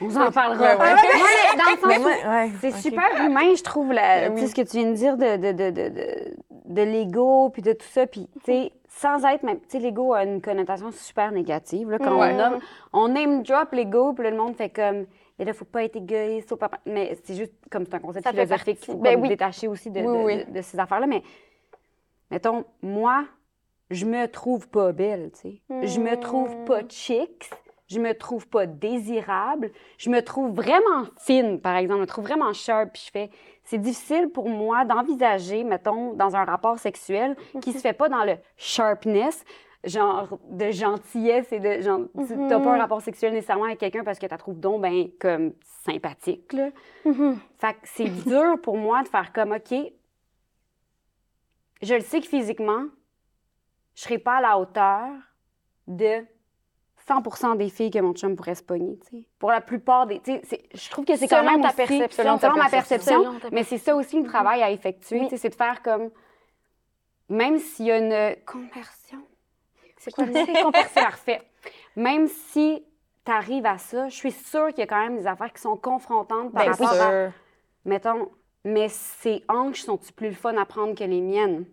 [0.00, 0.76] On s'en parlera.
[0.76, 4.50] Ouais, c'est super humain, je trouve, la, Ben tu sais, oui.
[4.50, 6.34] ce que tu viens de dire de, de, de, de, de,
[6.66, 8.06] de l'ego, puis de tout ça.
[8.06, 8.72] Puis, tu sais,
[9.04, 11.90] sans être même, tu sais, l'ego a une connotation super négative.
[11.90, 12.32] Là, quand Ouais.
[12.32, 12.58] on, nomme,
[12.94, 15.04] on name drop l'ego, puis là, le monde fait comme,
[15.38, 16.70] mais là, faut pas être égoïste, faut pas.
[16.86, 19.28] Mais c'est juste comme c'est un concept Ça fait philosophique, faut Ben oui.
[19.28, 20.44] détacher aussi de, Oui, de- oui.
[20.46, 21.06] de- de ces affaires-là.
[21.06, 21.22] Mais,
[22.30, 23.24] mettons, moi,
[23.90, 25.86] je me trouve pas belle, tu sais.
[25.86, 27.50] Je me trouve pas chic.
[27.86, 29.70] Je me trouve pas désirable.
[29.98, 31.98] Je me trouve vraiment fine, par exemple.
[31.98, 32.92] Je me trouve vraiment sharp.
[32.92, 33.30] Puis je fais,
[33.62, 38.24] c'est difficile pour moi d'envisager, mettons, dans un rapport sexuel qui se fait pas dans
[38.24, 39.44] le sharpness,
[39.84, 44.02] genre de gentillesse et de genre, tu n'as pas un rapport sexuel nécessairement avec quelqu'un
[44.02, 45.52] parce que tu la trouves donc ben comme
[45.84, 46.70] sympathique là.
[47.58, 49.74] Fait que c'est dur pour moi de faire comme OK.
[51.82, 52.84] Je le sais que physiquement,
[53.94, 55.10] je serai pas à la hauteur
[55.86, 56.24] de
[57.08, 58.98] 100% des filles que mon chum pourrait se pogner.
[59.38, 62.08] Pour la plupart des, je trouve que c'est quand même ta aussi- perception.
[62.22, 62.96] selon, ta ma perception.
[62.96, 65.28] perception, Selon ta mais c'est ça aussi le travail à effectuer, Oui.
[65.36, 66.10] c'est de faire comme
[67.28, 69.18] même s'il y a une conversion.
[69.98, 70.32] C'est quoi mot?
[70.32, 71.42] conversion parfait.
[71.96, 72.84] Même si
[73.24, 75.62] tu arrives à ça, je suis sûre qu'il y a quand même des affaires qui
[75.62, 77.32] sont confrontantes par Bien rapport à sûr.
[77.84, 78.30] mettons
[78.66, 81.66] mais ces hanches sont-tu plus le fun à prendre que les miennes?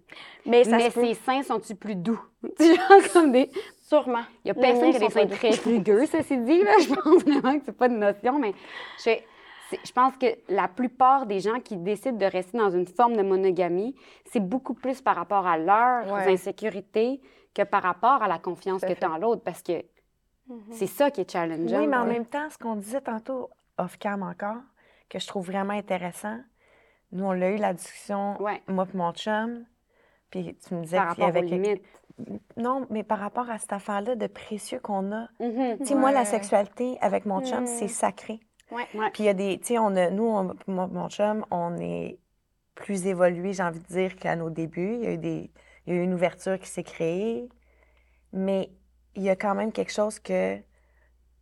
[0.46, 1.06] Mais ça mais se peut.
[1.06, 2.20] ces seins sont-tu plus doux?
[2.60, 3.50] Tu vois, comme des...
[3.92, 4.24] Sûrement.
[4.46, 6.64] Il y a personne qui a des seins très rugueux, ceci dit.
[6.64, 6.72] Là.
[6.80, 8.54] Je pense vraiment que c'est pas une notion, mais
[9.04, 9.12] je,
[9.86, 13.22] je pense que la plupart des gens qui décident de rester dans une forme de
[13.22, 13.94] monogamie,
[14.32, 16.32] c'est beaucoup plus par rapport à leurs Ouais.
[16.32, 17.20] insécurités
[17.54, 19.84] que par rapport à la confiance que tu as en l'autre, parce que
[20.72, 21.80] c'est ça qui est challengeant.
[21.80, 22.14] Oui, mais en Ouais.
[22.14, 24.62] même temps, ce qu'on disait tantôt off-cam encore,
[25.10, 26.40] que je trouve vraiment intéressant,
[27.12, 28.62] nous, on l'a eu la discussion, Ouais.
[28.70, 29.66] moi et mon chum,
[30.30, 31.84] Puis tu me disais Par qu'il y rapport aux avait limites.
[32.58, 35.28] Non, mais par rapport à cette affaire-là de précieux qu'on a.
[35.40, 35.78] Mhm.
[35.80, 37.68] Tu sais, moi, la sexualité avec mon chum, Mm.
[37.68, 38.40] c'est sacré.
[38.72, 38.86] Ouais.
[39.14, 39.60] Puis il y a des.
[39.60, 42.18] Tu sais, on a, nous, on- mon, mon chum, on est
[42.76, 44.96] plus évolué, j'ai envie de dire, qu'à nos débuts.
[44.96, 45.52] Il y a eu, des,
[45.86, 47.50] il y a eu une ouverture qui s'est créée.
[48.34, 48.72] Mais
[49.16, 50.58] il y a quand même quelque chose que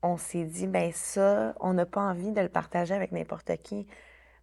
[0.01, 3.85] on s'est dit, ben ça, on n'a pas envie de le partager avec n'importe qui.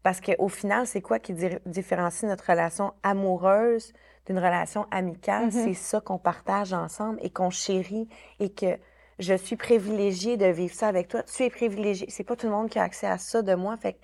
[0.03, 3.92] Parce qu'au final, c'est quoi qui di- différencie notre relation amoureuse
[4.26, 5.46] d'une relation amicale?
[5.46, 5.50] Mhm.
[5.50, 8.08] C'est ça qu'on partage ensemble et qu'on chérit
[8.40, 8.76] et que
[9.18, 11.22] je suis privilégiée de vivre ça avec toi.
[11.22, 12.06] Tu es privilégiée.
[12.10, 13.76] C'est pas tout le monde qui a accès à ça de moi.
[13.76, 13.98] Fait que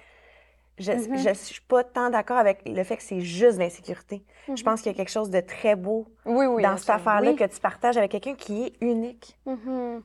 [0.78, 1.18] je, Mhm.
[1.18, 4.24] je suis pas tant d'accord avec le fait que c'est juste l'insécurité.
[4.54, 6.62] Je pense qu'il y a quelque chose de très beau Oui, oui.
[6.62, 7.36] dans cette affaire-là Oui.
[7.36, 9.38] que tu partages avec quelqu'un qui est unique.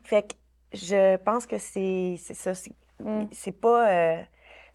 [0.04, 0.34] Fait que
[0.74, 2.54] je pense que c'est c'est ça.
[2.54, 3.28] C'est Mm.
[3.32, 3.90] c'est pas.
[3.92, 4.22] euh,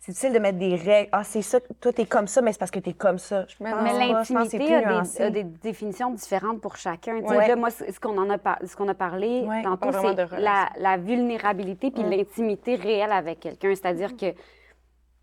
[0.05, 1.09] c'est difficile de mettre des règles.
[1.13, 3.47] Ah, c'est ça, toi, t'es comme ça, mais c'est parce que t'es comme ça.
[3.47, 7.21] Je Mais pense l'intimité a, a des définitions différentes pour chacun.
[7.21, 7.47] Ouais.
[7.47, 10.71] Là, moi, ce qu'on en a, par- ce qu'on a parlé Ouais, tantôt, c'est la,
[10.77, 12.11] la vulnérabilité puis Mm.
[12.11, 13.73] l'intimité réelle avec quelqu'un.
[13.77, 14.35] C'est-à-dire que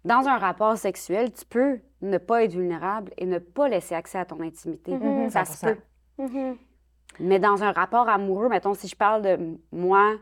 [0.05, 4.17] dans un rapport sexuel, tu peux ne pas être vulnérable et ne pas laisser accès
[4.17, 4.93] à ton intimité.
[4.93, 5.29] Mhm.
[5.29, 5.75] Ça se 100%.
[6.17, 6.55] peut.
[7.19, 9.37] Mais dans un rapport amoureux, mettons, si je parle de
[9.73, 10.13] moi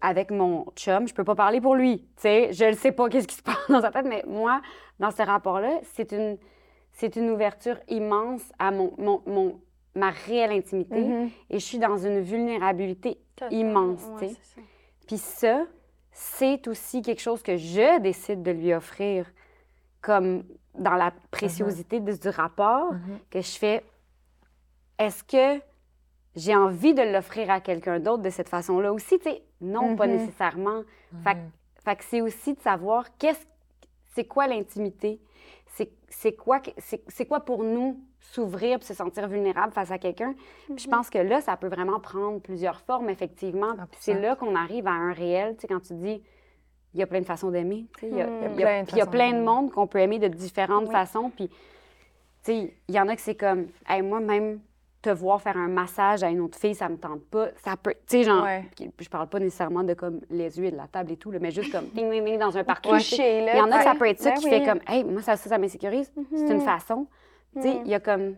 [0.00, 1.98] avec mon chum, je peux pas parler pour lui.
[2.16, 4.60] Tu sais, je ne sais pas qu'est-ce qui se passe dans sa tête, mais moi,
[4.98, 6.38] dans ce rapport-là, c'est une,
[6.92, 9.60] c'est une ouverture immense à mon, mon, mon-
[9.94, 11.00] ma réelle intimité.
[11.00, 11.30] Mhm.
[11.50, 13.18] Et je suis dans une vulnérabilité
[13.50, 14.34] immense, tu Ouais, sais.
[14.42, 14.60] ça.
[15.06, 15.64] Puis ça,
[16.12, 19.26] c'est aussi quelque chose que je décide de lui offrir,
[20.00, 23.18] comme dans la préciosité de- du rapport, Mhm.
[23.30, 23.84] que je fais.
[24.98, 25.60] Est-ce que
[26.36, 29.18] j'ai envie de l'offrir à quelqu'un d'autre de cette façon-là aussi?
[29.18, 30.12] Tu sais, non, pas Mhm.
[30.14, 30.82] nécessairement.
[31.84, 33.44] Fait que c'est aussi de savoir qu'est-ce,
[34.14, 35.20] c'est quoi l'intimité?
[36.10, 40.34] C'est, quoi, c'est, quoi pour nous s'ouvrir puis se sentir vulnérable face à quelqu'un?
[40.74, 43.74] Je pense que là, ça peut vraiment prendre plusieurs formes, effectivement.
[43.98, 44.20] C'est 100%.
[44.22, 46.22] là qu'on arrive à un réel, tu sais, quand tu dis,
[46.94, 47.84] il y a plein de façons d'aimer.
[47.98, 48.32] tu sais, Il y a, Mhm.
[48.54, 50.92] il y a- Il y a plein de monde qu'on peut aimer de différentes Oui.
[50.92, 51.30] façons.
[51.30, 51.48] Puis,
[52.48, 54.60] il y en a que c'est comme, hey, moi, même
[55.10, 57.48] te voir faire un massage à une autre fille, ça me tente pas.
[57.64, 58.64] Ça peut, tu sais, genre, Ouais.
[59.00, 61.38] je parle pas nécessairement de comme les yeux et de la table et tout, là,
[61.40, 63.54] mais juste comme ding, ding, ding dans un là.
[63.54, 64.50] Il y en a que ça peut être ça Ben qui oui.
[64.50, 66.12] fait comme, hey, moi, ça, ça, ça m'insécurise.
[66.34, 66.60] C'est une Mhm.
[66.60, 67.06] façon.
[67.54, 68.36] Tu sais, il y a comme,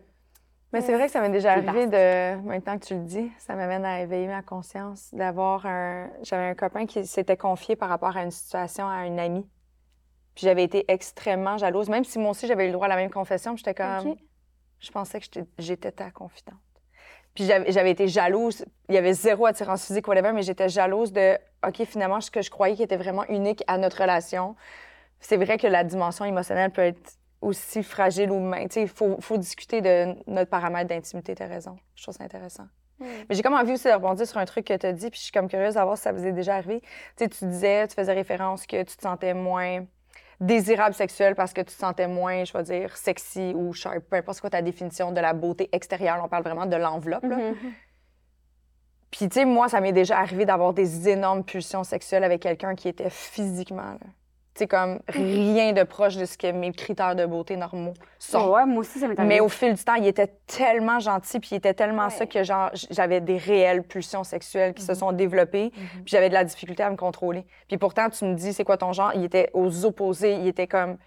[0.73, 3.57] Mais c'est vrai que ça m'est déjà arrivé de, maintenant que tu le dis, ça
[3.57, 8.17] m'amène à éveiller ma conscience, d'avoir un, j'avais un copain qui s'était confié par rapport
[8.17, 9.47] à une situation à une amie.
[10.37, 12.95] Puis j'avais été extrêmement jalouse, même si moi aussi j'avais eu le droit à la
[12.97, 14.19] même confession, j'étais comme, Ok.
[14.81, 15.27] Je pensais que
[15.59, 16.59] j'étais- ta confidente.
[17.35, 21.39] Puis j'avais été jalouse, il y avait zéro attirance physique, whatever, mais j'étais jalouse de,
[21.67, 24.57] OK, finalement, ce que je croyais qui était vraiment unique à notre relation,
[25.21, 28.69] c'est vrai que la dimension émotionnelle peut être aussi fragile ou même.
[28.69, 31.79] Tu sais, il faut, faut discuter de notre paramètre d'intimité, tu as raison.
[31.95, 32.65] Je trouve ça intéressant.
[32.99, 33.05] Mm.
[33.29, 35.19] Mais j'ai comme envie aussi de rebondir sur un truc que tu as dit, puis
[35.19, 36.81] je suis comme curieuse d'avoir si ça vous est déjà arrivé.
[36.81, 36.89] Tu
[37.25, 39.85] sais, tu disais, tu faisais référence que tu te sentais moins
[40.41, 44.17] désirable sexuel parce que tu te sentais moins, je vais dire, sexy ou sharp, peu
[44.17, 46.21] importe quoi ta définition de la beauté extérieure.
[46.25, 47.25] On parle vraiment de l'enveloppe.
[47.25, 47.37] là.
[47.37, 47.55] Mhm.
[49.11, 52.75] Puis, tu sais, moi, ça m'est déjà arrivé d'avoir des énormes pulsions sexuelles avec quelqu'un
[52.77, 54.07] qui était physiquement, là.
[54.61, 58.51] Sais, comme rien de proche de ce que mes critères de beauté normaux sont.
[58.51, 59.35] ouais, moi aussi, ça m'est arrivé.
[59.37, 62.11] Mais au fil du temps, il était tellement gentil, puis il était tellement Ouais.
[62.11, 66.35] ça que genre j'avais des réelles pulsions sexuelles qui se sont développées, puis j'avais de
[66.35, 67.47] la difficulté à me contrôler.
[67.69, 70.67] Puis pourtant, tu me dis c'est quoi ton genre, il était aux opposés, il était
[70.67, 70.99] comme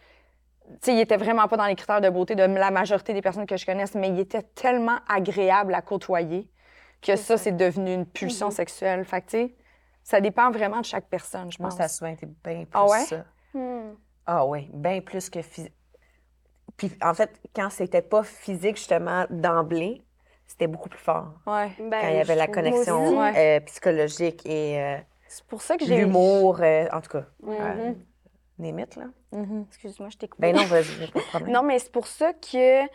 [0.65, 3.21] tu sais, il était vraiment pas dans les critères de beauté de la majorité des
[3.21, 6.49] personnes que je connaisse, mais il était tellement agréable à côtoyer
[7.01, 9.03] que ça, c'est devenu une pulsion sexuelle.
[9.05, 9.55] Fait que, tu sais,
[10.03, 11.77] ça dépend vraiment de chaque personne, je Moi, pense.
[11.77, 12.99] ça a souvent été bien plus Ah ouais?
[13.05, 13.25] ça.
[13.53, 13.93] Hmm.
[14.25, 15.73] Ah oui, bien plus que physique.
[16.77, 20.01] Puis en fait, quand c'était pas physique, justement, d'emblée,
[20.47, 21.33] c'était beaucoup plus fort.
[21.45, 21.71] Ouais.
[21.79, 23.35] Ben, Quand il y avait la connexion moi aussi.
[23.37, 23.57] Ouais.
[23.57, 25.97] euh, psychologique et euh, C'est pour ça que j'ai.
[25.97, 27.49] l'humour, euh, en tout cas, Mhm.
[27.51, 27.93] euh,
[28.59, 29.05] des mythes, là.
[29.31, 29.65] Mhm.
[29.67, 30.41] Excuse-moi, je t'ai coupé.
[30.41, 31.51] Ben non, vas-y, j'ai pas de problème.
[31.53, 32.89] Non, mais c'est pour ça que, tu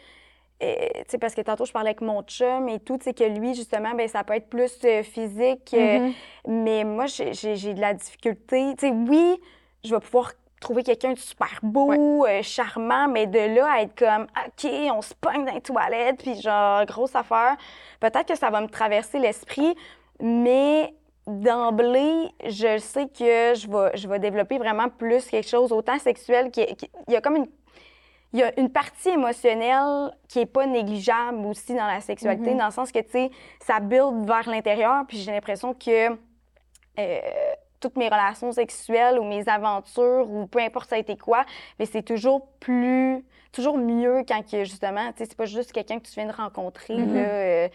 [1.09, 3.55] sais, parce que tantôt, je parlais avec mon chum et tout, tu sais, que lui,
[3.55, 5.73] justement, ben ça peut être plus euh, physique.
[5.75, 6.15] euh, Mhm.
[6.49, 8.75] Mais moi, j'ai- j'ai j'ai de la difficulté.
[8.79, 9.41] Tu sais, oui,
[9.85, 13.97] je vais pouvoir trouver quelqu'un de super beau, euh, charmant, mais de là à être
[13.99, 17.57] comme, OK, on se pogne dans les toilettes, puis genre, grosse affaire,
[18.01, 19.75] peut-être que ça va me traverser l'esprit,
[20.21, 20.93] mais
[21.27, 26.51] d'emblée, je sais que je vais, je vais développer vraiment plus quelque chose, autant sexuel,
[26.51, 27.47] qu'il qu'il- il y a comme une
[28.35, 32.67] il y a une partie émotionnelle qui est pas négligeable aussi dans la sexualité, dans
[32.67, 33.31] le sens que, tu sais,
[33.65, 36.11] ça build vers l'intérieur, puis j'ai l'impression que,
[36.99, 37.19] euh,
[37.81, 41.45] toutes mes relations sexuelles ou mes aventures ou peu importe ça a été quoi,
[41.79, 45.99] mais c'est toujours plus, toujours mieux quand que justement, tu sais, c'est pas juste quelqu'un
[45.99, 47.15] que tu viens de rencontrer Mm-hmm.
[47.15, 47.69] là, euh,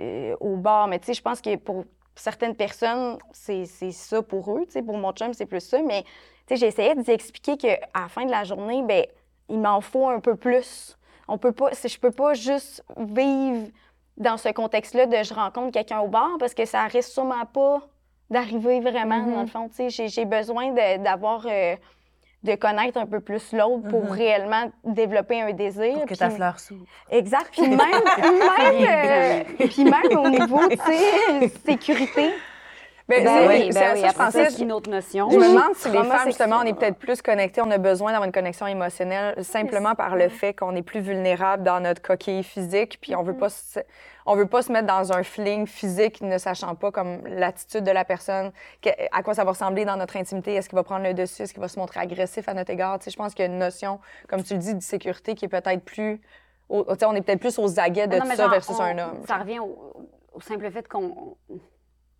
[0.00, 1.84] euh, au bar, mais tu sais, je pense que pour
[2.14, 5.82] certaines personnes, c'est c'est ça pour eux, tu sais, pour mon chum, c'est plus ça,
[5.82, 6.04] mais
[6.46, 9.04] tu sais, j'essayais d'y expliquer qu'à la fin de la journée, ben
[9.48, 10.96] il m'en faut un peu plus.
[11.26, 13.68] On peut pas, je peux pas juste vivre
[14.16, 17.80] dans ce contexte-là de je rencontre quelqu'un au bar parce que ça risque sûrement pas
[18.30, 19.34] d'arriver vraiment, Mm-hmm.
[19.34, 19.68] dans le fond.
[19.68, 21.74] Tu sais, j'ai- besoin de- d'avoir, euh,
[22.42, 24.10] de connaître un peu plus l'autre pour Mm-hmm.
[24.16, 25.92] réellement développer un désir.
[25.94, 26.84] Pour que Puis- ta fleur s'ouvre.
[27.10, 27.48] Exact.
[27.52, 32.30] Puis même, même, euh, puis même au niveau, tu sais, sécurité.
[33.10, 34.50] Ben, Ben c'est- oui, c'est ben à oui, ça, je pensais.
[34.50, 35.28] c'est une autre notion.
[35.30, 38.12] Je me demande si les femmes, justement, on est peut-être plus connectées, on a besoin
[38.12, 42.42] d'avoir une connexion émotionnelle simplement par le fait qu'on est plus vulnérable dans notre coquille
[42.44, 43.80] physique, puis on veut pas se,
[44.26, 47.90] on veut pas se mettre dans un fling physique ne sachant pas comme l'attitude de
[47.90, 48.52] la personne,
[49.12, 51.52] à quoi ça va ressembler dans notre intimité, est-ce qu'il va prendre le dessus, est-ce
[51.52, 52.98] qu'il va se montrer agressif à notre égard.
[53.00, 53.98] Tu sais, je pense qu'il y a une notion,
[54.28, 56.20] comme tu le dis, de sécurité qui est peut-être plus...
[56.68, 58.82] au- on est peut-être plus aux aguets de Ah non, mais ça genre, versus on-
[58.82, 59.22] un homme.
[59.26, 59.76] Ça revient au,
[60.32, 61.36] au simple fait qu'on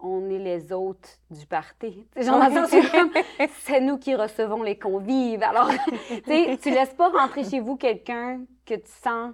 [0.03, 2.07] on est les hôtes du party.
[2.17, 3.11] Genre, le comme,
[3.61, 5.43] c'est nous qui recevons les convives.
[5.43, 5.71] Alors,
[6.63, 9.33] tu laisses pas rentrer chez vous quelqu'un que tu sens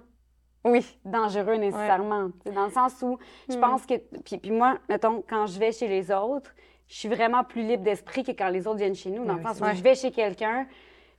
[0.63, 0.85] Oui.
[1.05, 2.29] dangereux nécessairement.
[2.53, 3.17] Dans le sens où
[3.49, 3.61] je Hmm.
[3.61, 3.95] pense que.
[4.25, 6.53] Puis, puis moi, mettons, quand je vais chez les autres,
[6.87, 9.25] je suis vraiment plus libre d'esprit que quand les autres viennent chez nous.
[9.25, 10.65] Dans le oui, sens où je vais chez quelqu'un,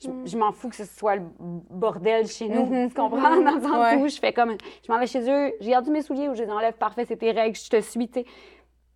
[0.02, 0.26] je, Hmm.
[0.26, 1.22] je m'en fous que ce soit le
[1.70, 2.66] bordel chez nous.
[2.66, 2.88] Mhm.
[2.88, 3.40] Tu comprends?
[3.40, 3.96] Dans le sens Ouais.
[4.00, 4.56] où je fais comme.
[4.86, 7.16] Je m'en vais chez eux, j'ai gardé mes souliers ou je les enlève, parfait, c'est
[7.16, 8.08] tes règles, je te suis.
[8.08, 8.26] tu sais.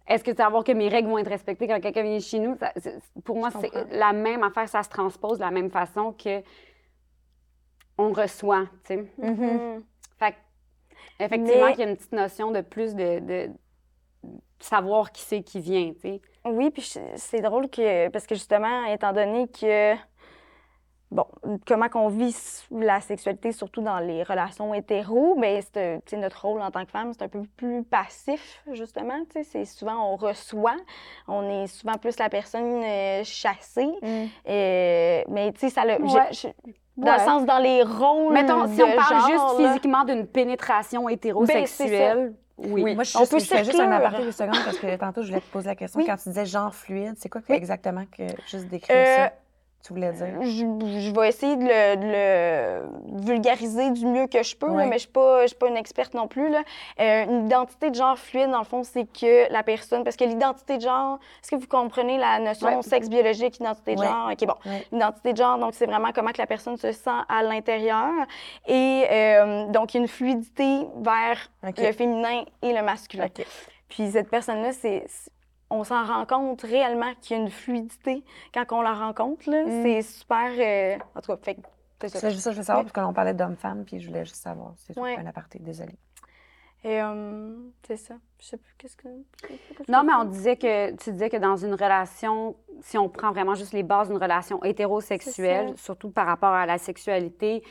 [0.06, 2.38] Est-ce que tu vas voir que mes règles vont être respectées quand quelqu'un vient chez
[2.40, 2.56] nous?
[2.58, 2.72] Ça-
[3.24, 6.42] pour moi, c'est la même affaire, ça se transpose de la même façon que
[7.98, 8.96] on reçoit, tu sais.
[9.18, 9.84] Mhm.
[10.18, 10.36] Fait que,
[11.24, 13.50] effectivement, Mais- qu'il y a une petite notion de plus de, de
[14.58, 16.20] savoir qui c'est qui vient, tu sais.
[16.44, 16.82] Oui, puis
[17.16, 19.94] c'est drôle que, parce que justement, étant donné que,
[21.12, 21.26] bon,
[21.66, 22.34] comment qu'on vit
[22.70, 27.12] la sexualité, surtout dans les relations hétéros, bien, c'est, notre rôle en tant que femme,
[27.12, 30.76] c'est un peu plus passif, justement, c'est souvent, on reçoit,
[31.28, 34.26] on est souvent plus la personne euh, chassée, Mm.
[34.48, 36.54] Euh, mais tu sais, ça le, Ouais.
[36.96, 39.68] dans le sens, dans les rôles Mettons, si de on parle genre, juste là.
[39.68, 42.82] physiquement d'une pénétration hétérosexuelle, oui.
[42.82, 42.94] Oui.
[42.94, 45.22] Moi, je, On juste- peut je fais juste un aparté de secondes parce que tantôt,
[45.22, 45.98] je voulais te poser la question.
[45.98, 46.06] Oui.
[46.06, 47.56] Quand tu disais genre fluide, c'est quoi que- Oui.
[47.56, 49.32] exactement que juste décrire Euh, ça?
[49.84, 50.28] Tu voulais dire?
[50.42, 50.46] je,
[51.00, 52.06] je vais essayer de le, de
[53.16, 56.14] le vulgariser du mieux que je peux, là, mais je ne suis, pas- une experte
[56.14, 56.48] non plus.
[56.50, 56.62] Là.
[57.00, 60.04] Euh, une identité de genre fluide, dans le fond, c'est que la personne.
[60.04, 64.02] Parce que l'identité de genre, est-ce que vous comprenez la notion sexe biologique, identité de
[64.08, 64.30] genre?
[64.30, 64.70] OK, bon.
[64.70, 64.86] Ouais.
[64.92, 68.08] L'identité de genre, donc, c'est vraiment comment que la personne se sent à l'intérieur.
[68.68, 71.38] Et euh, donc, il y a une fluidité vers
[71.88, 73.26] le féminin et le masculin.
[73.26, 73.44] OK.
[73.88, 75.06] Puis cette personne-là, c'est-
[75.72, 78.22] on s'en rend compte réellement qu'il y a une fluidité
[78.54, 79.48] quand on la rencontre.
[79.50, 79.82] Mm.
[79.82, 80.50] C'est super.
[80.58, 82.90] euh, En tout cas, fait que c'est juste ça que je veux savoir Oui.
[82.90, 84.72] parce que l'on parlait d'homme-femme, puis je voulais juste savoir.
[84.76, 85.16] C'est Ouais.
[85.16, 85.96] un aparté, désolée.
[86.84, 87.54] Et euh,
[87.86, 88.14] c'est ça.
[88.40, 89.06] Je sais plus qu'est-ce que.
[89.88, 93.54] Non, mais on disait que tu disais que dans une relation, si on prend vraiment
[93.54, 97.62] juste les bases d'une relation hétérosexuelle, surtout par rapport à la sexualité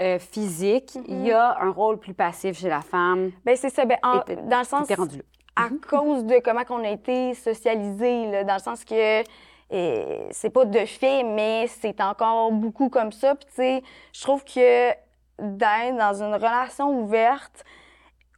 [0.00, 3.30] euh, physique, il y a un rôle plus passif chez la femme.
[3.44, 3.84] Ben, c'est ça.
[4.02, 4.88] En- Et t'es- dans le sens.
[4.88, 5.22] T'es rendu là.
[5.56, 9.22] À cause de comment qu'on a été socialisé, là, dans le sens que
[10.30, 13.34] c'est pas de fait, mais c'est encore beaucoup comme ça.
[13.34, 13.82] Puis, tu sais,
[14.12, 14.90] je trouve que
[15.38, 17.64] d'être dans une relation ouverte,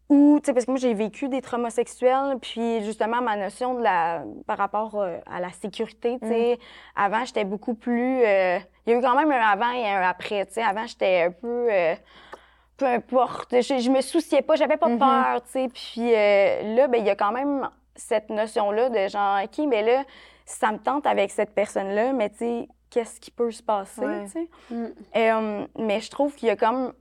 [0.09, 3.75] où, tu sais, parce que moi, j'ai vécu des traumas sexuels, puis justement, ma notion
[3.75, 6.59] de la, par rapport euh, à la sécurité, tu sais,
[6.95, 8.23] avant, j'étais beaucoup plus...
[8.25, 10.62] euh, il y a eu quand même un avant et un après, tu sais.
[10.62, 11.67] Avant, j'étais un peu...
[11.71, 11.95] euh,
[12.77, 14.99] peu importe, je, je me souciais pas, j'avais pas Mhm.
[14.99, 15.68] peur, tu sais.
[15.72, 19.83] Puis euh, là, ben, il y a quand même cette notion-là de genre, OK, mais
[19.83, 20.05] là,
[20.45, 24.24] ça me tente avec cette personne-là, mais tu sais, qu'est-ce qui peut se passer, Ouais.
[24.27, 24.49] tu sais?
[24.70, 24.87] Mm.
[25.16, 26.93] Euh, mais je trouve qu'il y a comme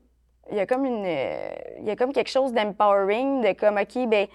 [0.52, 1.50] il y a comme une euh,
[1.80, 4.28] il y a comme quelque chose d'empowering de comme OK ben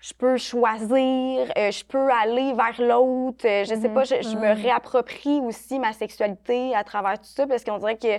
[0.00, 4.36] je peux choisir, euh, je peux aller vers l'autre, euh, je sais pas, je, je
[4.36, 8.18] me réapproprie aussi ma sexualité à travers tout ça parce qu'on dirait que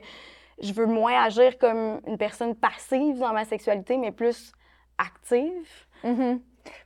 [0.61, 4.51] je veux moins agir comme une personne passive dans ma sexualité mais plus
[4.97, 5.67] active.
[6.03, 6.13] Mhm.
[6.13, 6.39] Moi,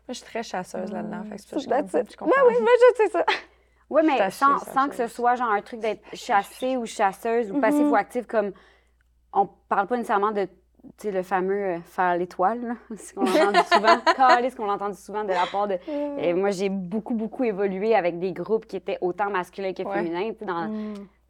[0.10, 1.24] je suis très chasseuse là-dedans.
[1.24, 2.42] Fait que je comprends- je comprends.
[2.48, 3.26] Oui, mais je sais ça.
[3.90, 7.82] Oui, mais sans, que ce soit genre un truc d'être chassé ou chasseuse ou passif
[7.82, 7.92] Mhm.
[7.92, 8.52] ou active, comme
[9.34, 10.48] on parle pas nécessairement de
[11.00, 14.56] tu sais, le fameux euh, faire l'étoile, là, ce qu'on a entendu souvent, Calé, ce
[14.58, 15.78] qu'on a entendu souvent de la part de.
[16.20, 19.94] Et moi, j'ai beaucoup, beaucoup évolué avec des groupes qui étaient autant masculins que Ouais.
[20.04, 20.32] féminins.
[20.42, 20.68] Dans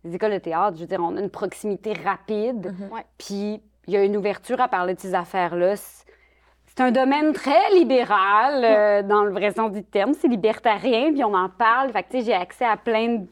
[0.04, 3.06] les écoles de théâtre, je veux dire, on a une proximité rapide, Ouais.
[3.18, 5.76] puis il y a une ouverture à parler de ces affaires-là.
[5.76, 10.14] C'est un domaine très libéral, euh, dans le vrai sens du terme.
[10.14, 11.92] C'est libertarien, puis on en parle.
[11.92, 13.28] Fait que, tu sais, j'ai accès à plein de.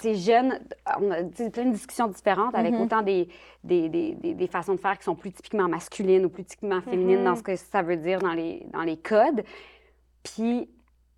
[0.00, 0.58] Ces jeunes,
[0.98, 3.28] on a plein de discussions différentes avec autant des,
[3.62, 6.80] des, des, des- des façons de faire qui sont plus typiquement masculines ou plus typiquement
[6.80, 9.44] féminines dans ce que ça veut dire dans les, dans les codes.
[10.22, 10.68] Puis,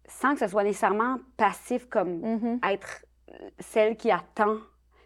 [0.09, 2.21] sans que ce soit nécessairement passif comme
[2.69, 3.05] être
[3.59, 4.57] celle qui attend,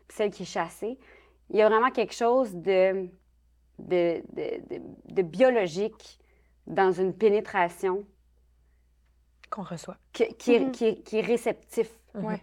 [0.08, 0.98] puis celle qui est chassée.
[1.50, 3.08] Il y a vraiment quelque chose de,
[3.78, 4.82] de, de, de-
[5.14, 6.18] de biologique
[6.66, 8.04] dans une pénétration
[9.50, 9.96] Qu'on reçoit.
[10.12, 10.70] qui, qui est, Mhm.
[10.72, 11.90] qui est- qui est réceptif.
[12.14, 12.40] Ouais.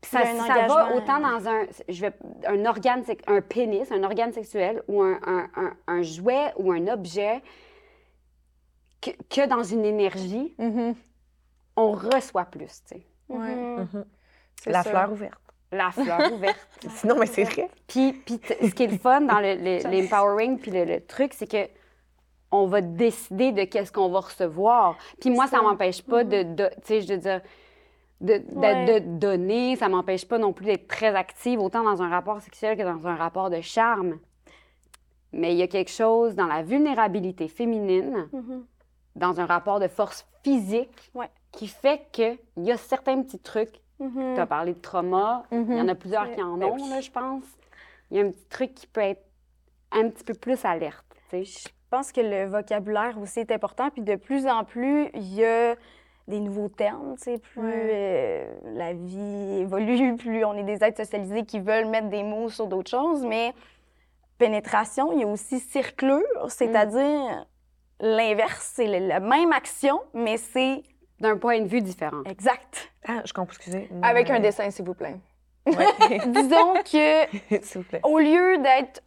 [0.00, 2.12] Puis ça, ça va autant dans un, je vais,
[2.46, 6.86] un organe, un pénis, un organe sexuel ou un, un- un- un jouet ou un
[6.88, 7.42] objet
[9.00, 10.94] que, que dans une énergie, Mhm.
[11.76, 13.06] on reçoit plus, tu sais.
[13.28, 13.54] Ouais.
[13.54, 13.88] Mhm.
[13.92, 13.98] C'est
[14.66, 14.90] La ça.
[14.90, 15.40] fleur ouverte.
[15.72, 16.68] La fleur ouverte.
[16.88, 17.68] Sinon, mais c'est vrai.
[17.86, 21.32] Puis, puis ce qui est le fun dans le- le- l'empowering, puis le, le truc,
[21.34, 21.68] c'est que
[22.50, 24.96] on va décider de qu'est-ce qu'on va recevoir.
[25.20, 25.62] Puis moi, ça Ça.
[25.62, 27.40] m'empêche pas de, de- tu sais, je veux dire,
[28.20, 29.00] de, de- Ouais.
[29.00, 32.76] de donner, ça m'empêche pas non plus d'être très active, autant dans un rapport sexuel
[32.76, 34.18] que dans un rapport de charme.
[35.32, 38.64] Mais il y a quelque chose dans la vulnérabilité féminine, Mhm.
[39.16, 41.28] dans un rapport de force physique, Ouais.
[41.50, 44.34] qui fait qu'il y a certains petits trucs Mhm.
[44.34, 45.44] tu as parlé de trauma.
[45.52, 47.44] Il y en a plusieurs qui en ont, là, je pense.
[48.10, 49.24] Il y a un petit truc qui peut être
[49.92, 51.04] un petit peu plus alerte.
[51.32, 53.90] Je pense que le vocabulaire aussi est important.
[53.90, 55.74] Puis de plus en plus, il y a
[56.26, 57.14] des nouveaux termes.
[57.16, 57.90] tu sais, Plus Ouais.
[57.92, 62.48] euh, la vie évolue, plus on est des êtres socialisés qui veulent mettre des mots
[62.48, 63.24] sur d'autres choses.
[63.24, 63.52] Mais
[64.38, 67.46] pénétration, il y a aussi circlure, c'est-à-dire
[68.00, 68.72] l'inverse.
[68.74, 70.82] C'est la même action, mais c'est
[71.20, 72.22] D'un point de vue différent.
[72.26, 72.90] exact.
[73.06, 73.88] Ah, je comprends, excusez.
[74.02, 75.16] Avec un dessin, s'il vous plaît.
[75.66, 75.74] Ouais.
[76.26, 77.26] Disons que
[77.62, 78.00] S'il vous plaît.
[78.02, 79.00] au lieu d'être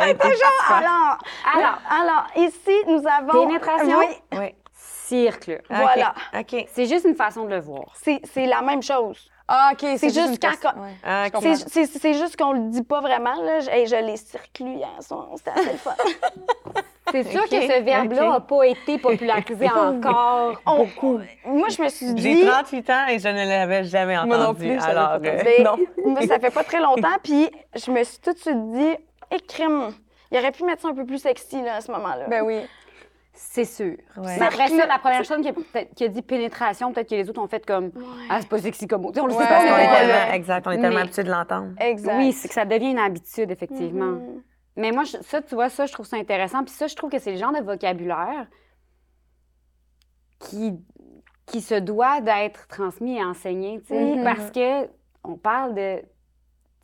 [0.00, 0.42] Elle était parfaite.
[0.70, 1.18] alors,
[1.54, 3.98] alors, alors, ici nous avons Pénétration?
[3.98, 4.54] Oui, Ouais.
[4.74, 5.62] Circle.
[5.70, 6.14] Voilà.
[6.34, 6.40] OK.
[6.54, 6.66] OK.
[6.72, 7.92] C'est juste une façon de le voir.
[7.94, 9.30] c'est c'est la même chose.
[9.50, 10.94] Ah, OK, c'est juste quand- ouais.
[11.02, 11.26] Ah.
[11.40, 13.40] C'est c'est- c'est juste qu'on le dit pas vraiment.
[13.42, 13.60] Là.
[13.60, 15.28] Je, je l'ai circulé hier soir.
[15.36, 15.94] C'était assez le fun.
[17.12, 20.60] C'est sûr que ce verbe-là n'a pas été popularisé encore.
[20.66, 20.86] On-
[21.46, 22.22] Moi, je me suis dit.
[22.40, 24.28] J'ai 38 ans et je ne l'avais jamais entendu.
[24.28, 25.76] Moi non plus, alors, euh, Ben, Non.
[26.06, 27.16] moi, ça fait pas très longtemps.
[27.22, 28.96] Puis je me suis tout de suite dit,
[29.30, 29.90] écrime.
[30.30, 32.26] Il aurait pu mettre ça un peu plus sexy là, à ce moment-là.
[32.28, 32.60] Ben oui.
[33.40, 33.94] C'est sûr.
[34.16, 34.36] Ouais.
[34.38, 37.14] Mais après ça, la première personne qui a, peut-être- qui a dit pénétration, peut-être que
[37.14, 37.92] les autres ont fait comme
[38.28, 39.12] Ah, c'est pas sexy comme mot.
[39.16, 40.80] On le Ouais, sait pas, parce on qu'on était est ouais, tellement, exact, on est
[40.80, 41.68] tellement Mais- habitué de l'entendre.
[41.80, 42.16] Exact.
[42.18, 44.04] Oui, c'est que ça devient une habitude, effectivement.
[44.06, 44.42] Mhm.
[44.78, 46.62] Mais moi, je- ça, tu vois, ça, je trouve ça intéressant.
[46.64, 48.46] Puis ça, je trouve que c'est le genre de vocabulaire
[50.38, 50.72] qui,
[51.46, 54.24] qui se doit d'être transmis et enseigné, tu sais, Mhm.
[54.24, 54.88] parce que
[55.24, 56.04] on parle de, tu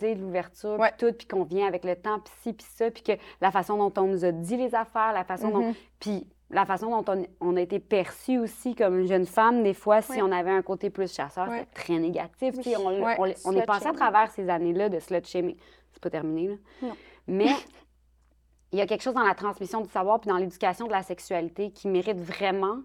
[0.07, 2.91] sais, de l'ouverture, puis tout, puis qu'on vient avec le temps, puis ci, puis ça,
[2.91, 5.69] puis que la façon dont on nous a dit les affaires, la façon dont...
[5.69, 5.75] Mhm.
[6.01, 9.73] Puis la façon dont on, on a été perçu aussi comme une jeune femme, des
[9.75, 11.61] fois, si on avait un côté plus chasseur, Ouais.
[11.61, 12.55] c'était très négatif.
[12.61, 15.57] sais, On, on- on est passé à travers ces années-là de slut shaming.
[15.93, 16.55] C'est pas terminé, là.
[16.83, 16.95] Non.
[17.27, 17.47] Mais
[18.75, 21.03] il y a quelque chose dans la transmission du savoir puis dans l'éducation de la
[21.03, 22.81] sexualité qui mérite vraiment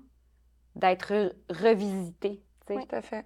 [0.76, 2.42] d'être re- revisité.
[2.68, 2.76] sais.
[2.76, 3.26] Tout à fait.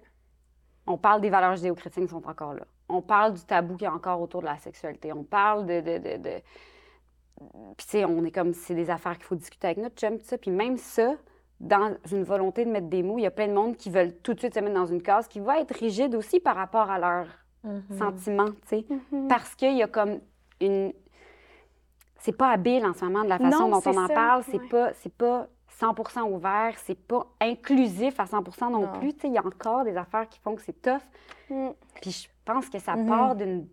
[0.86, 2.64] On parle des valeurs judéo-chrétiennes qui sont encore là.
[2.88, 5.12] On parle du tabou qu'il y a encore autour de la sexualité.
[5.12, 5.80] On parle de...
[5.80, 6.42] de, de, de-
[7.76, 10.18] Puis, tu sais, on est comme c'est des affaires qu'il faut discuter avec notre chum,
[10.18, 10.38] tout ça.
[10.38, 11.14] Puis même ça,
[11.60, 14.16] dans une volonté de mettre des mots, il y a plein de monde qui veulent
[14.22, 16.90] tout de suite se mettre dans une case qui va être rigide aussi par rapport
[16.90, 17.28] à leurs
[17.98, 18.86] sentiments, tu sais.
[19.12, 19.28] Mhm.
[19.28, 20.20] Parce qu'il y a comme
[20.60, 20.92] une...
[22.24, 24.42] C'est pas habile en ce moment de la façon Non, dont on en ça, parle.
[24.50, 24.68] C'est ouais.
[24.68, 25.46] pas, c'est pas
[25.78, 28.98] 100% ouvert, c'est pas inclusif à 100 non, Non.
[28.98, 29.12] plus.
[29.24, 31.02] Il y a encore des affaires qui font que c'est tough.
[31.50, 31.68] Mm.
[32.00, 33.06] Puis je pense que ça Mhm.
[33.08, 33.68] part d'une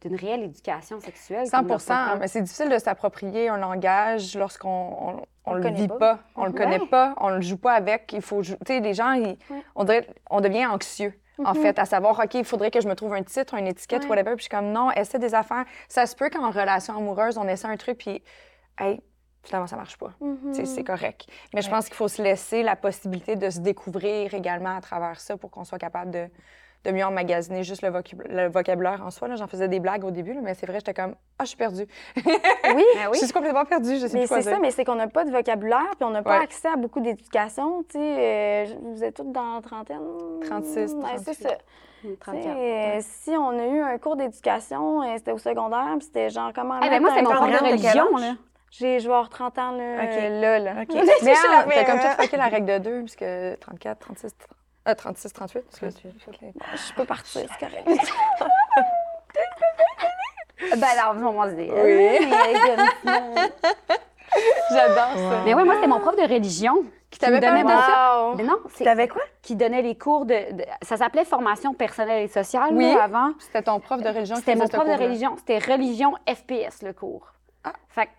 [0.00, 1.46] d'une réelle éducation sexuelle.
[1.46, 5.54] 100 qu'on n'a pas Mais c'est difficile de s'approprier un langage lorsqu'on on, on On
[5.54, 5.98] le le vit pas.
[5.98, 6.18] pas.
[6.34, 6.56] On le Ouais.
[6.58, 8.12] connaît pas, on le joue pas avec.
[8.14, 9.62] Il faut, tu sais, les gens, ils- Ouais.
[9.76, 10.40] on dirait, on
[11.44, 14.04] En fait, à savoir, OK, il faudrait que je me trouve un titre, une étiquette,
[14.04, 14.10] Ouais.
[14.10, 14.30] whatever.
[14.36, 15.64] Puis je suis comme, non, essaie des affaires.
[15.88, 18.22] Ça se peut qu'en relation amoureuse, on essaie un truc, puis,
[18.78, 19.00] hey,
[19.42, 20.12] finalement, ça marche pas.
[20.20, 20.52] Mhm.
[20.64, 21.26] C'est correct.
[21.54, 25.18] Mais je pense qu'il faut se laisser la possibilité de se découvrir également à travers
[25.20, 26.28] ça pour qu'on soit capable de,
[26.84, 29.28] de mieux emmagasiner juste le, vocab- le vocabulaire en soi.
[29.28, 29.36] là.
[29.36, 31.56] J'en faisais des blagues au début, là, mais c'est vrai, j'étais comme, ah, je suis
[31.56, 31.86] perdue.
[32.74, 33.18] Oui, Ben oui.
[33.20, 35.30] Je suis complètement perdue, je sais mais c'est ça, mais c'est qu'on n'a pas de
[35.30, 36.44] vocabulaire, puis on n'a pas Ouais.
[36.44, 37.82] accès à beaucoup d'éducation.
[37.84, 40.00] Tu sais, euh, je- vous êtes toutes dans la trentaine?
[40.46, 41.42] 36, Ouais, c'est 38.
[41.42, 41.48] ça.
[42.20, 42.56] 34.
[42.56, 46.50] euh, si on a eu un cours d'éducation, euh, c'était au secondaire, puis c'était genre
[46.54, 46.80] comment.
[46.82, 48.34] Eh ben, moi, c'est un mon cours de religion, là?
[48.70, 50.02] J'ai, je vais avoir 30 ans, là.
[50.02, 50.18] OK.
[50.40, 50.72] là, là.
[50.82, 50.88] OK.
[50.90, 53.24] Je Mais ah, t'as comme tout fucké la règle de deux, puisque
[53.60, 54.32] 34, 36,
[54.88, 55.64] euh, 36, 38.
[55.68, 55.94] excuse.
[56.28, 56.36] Ok.
[56.42, 57.88] Je peux partir, c'est correct.
[60.70, 61.72] Ben là, on va se dire.
[61.74, 62.18] Oui.
[64.70, 65.42] J'adore ça.
[65.44, 67.40] Mais ouais, moi, c'était mon prof de religion qui t'avait.
[67.62, 68.36] Wow.
[68.36, 69.20] Mais non, c'est T'avais quoi?
[69.42, 72.94] qui donnait les cours de, de- ça s'appelait formation personnelle et sociale Oui.
[72.94, 73.32] là, avant.
[73.40, 76.92] C'était ton prof de religion qui C'était mon prof de religion, c'était religion FPS le
[76.94, 77.26] cours.
[77.64, 77.72] Ah.
[77.88, 78.10] Fait que,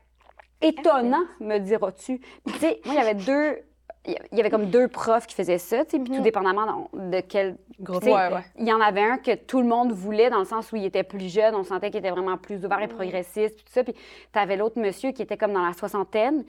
[0.68, 2.20] étonnant, me diras-tu.
[2.20, 3.58] Tu sais, moi il y avait deux
[4.06, 8.04] il y avait comme deux profs qui faisaient ça, puis tout dépendamment de quel Ouais,
[8.12, 8.44] ouais.
[8.60, 10.86] Il y en avait un que tout le monde voulait dans le sens où il
[10.86, 13.84] était plus jeune, on sentait qu'il était vraiment plus ouvert et progressiste, puis tout ça.
[13.84, 16.44] Puis tu avais l'autre monsieur qui était comme dans la soixantaine,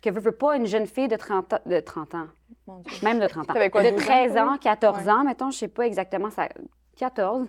[0.00, 2.26] que veut, veut pas une jeune fille de 30 ans, de 30 ans,
[2.66, 2.98] Mon Dieu.
[3.02, 4.42] même de 30 ans, quoi, de 12 ans, 13 toi?
[4.42, 5.10] ans, 14 Ouais.
[5.12, 6.48] ans, mettons, je sais pas exactement, ça,
[6.96, 7.48] 14,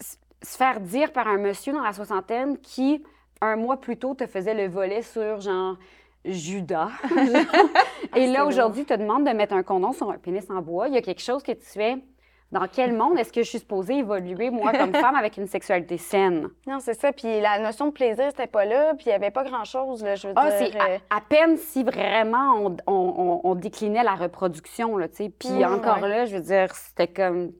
[0.00, 3.02] s- se faire dire par un monsieur dans la soixantaine qui,
[3.40, 5.76] un mois plus tôt, te faisait le volet sur, genre,
[6.24, 6.88] Judas.
[8.16, 10.88] Et là, aujourd'hui, te demande de mettre un condom sur un pénis en bois.
[10.88, 11.96] Il y a quelque chose que tu fais.
[12.50, 13.18] Dans quel monde?
[13.18, 16.48] Est-ce que je suis supposée évoluer, moi, comme femme, avec une sexualité saine?
[16.66, 17.10] Non, c'est ça.
[17.10, 18.92] Puis la notion de plaisir, c'était pas là.
[18.94, 20.68] Puis il y avait pas grand-chose, là, je veux Ah, dire.
[20.70, 25.08] c'est euh, à, à peine si vraiment on, on- on- on déclinait la reproduction, là,
[25.08, 25.28] tu sais.
[25.30, 26.08] Puis Mm, encore ouais.
[26.10, 27.52] là, je veux dire, c'était comme...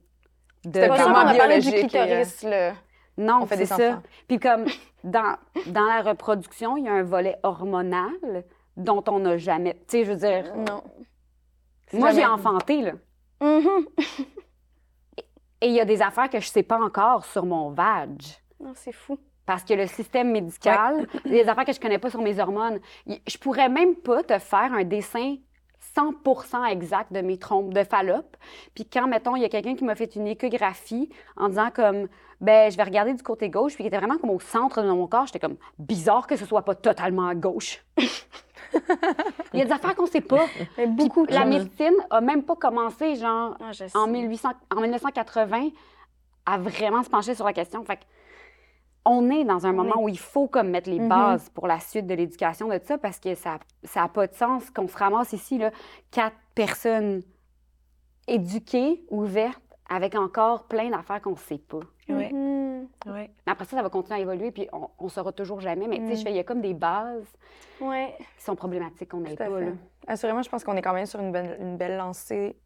[0.63, 2.73] de- C'était pas a parlé du euh, clitoris, là.
[3.17, 3.75] Non, On fait c'est des ça.
[3.75, 4.03] enfants.
[4.27, 4.65] Puis comme
[5.03, 5.37] dans,
[5.67, 8.43] dans la reproduction, il y a un volet hormonal
[8.75, 9.75] dont on n'a jamais...
[9.87, 10.55] Tu sais, je veux dire...
[10.55, 10.83] Non.
[11.93, 12.93] Moi, j'ai enfanté, là.
[13.41, 13.85] Mhm.
[15.61, 18.19] Et il y a des affaires que je sais pas encore sur mon vag.
[18.59, 19.17] Non, c'est fou.
[19.45, 22.79] Parce que le système médical, des affaires que je connais pas sur mes hormones.
[23.05, 25.35] Je pourrais même pas te faire un dessin
[25.95, 28.35] 100% exact de mes trompes de Fallope.
[28.73, 32.07] Puis quand, mettons, il y a quelqu'un qui m'a fait une échographie en disant comme,
[32.41, 34.87] ben, je vais regarder du côté gauche, puis qui était vraiment comme au centre de
[34.89, 37.83] mon corps, j'étais comme, bizarre que ce soit pas totalement à gauche.
[39.53, 40.45] il y a des affaires qu'on sait pas.
[40.77, 45.69] Mais beaucoup La médecine a même pas commencé, genre, Ah, en, 1800, en 1980
[46.45, 47.83] à vraiment se pencher sur la question.
[47.85, 48.01] Fait que
[49.05, 51.09] on est dans un On moment est- où il faut comme mettre les Mhm.
[51.09, 53.59] bases pour la suite de l'éducation de ça parce que ça
[53.95, 55.71] n'a pas de sens qu'on se ramasse ici, là,
[56.11, 57.21] quatre personnes
[58.27, 61.81] éduquées, ouvertes, avec encore plein d'affaires qu'on ne sait pas.
[62.09, 62.31] Oui.
[62.33, 62.87] Mhm.
[63.07, 63.29] Oui.
[63.45, 65.87] Mais après ça, ça va continuer à évoluer, puis on ne saura toujours jamais.
[65.87, 67.27] Mais tu sais, je fais, il y a comme des bases
[67.81, 68.15] Ouais.
[68.37, 69.59] qui sont problématiques qu'on n'ait Tout à pas.
[69.59, 69.71] Là.
[70.07, 72.57] Assurément, je pense qu'on est quand même sur une belle, une belle lancée,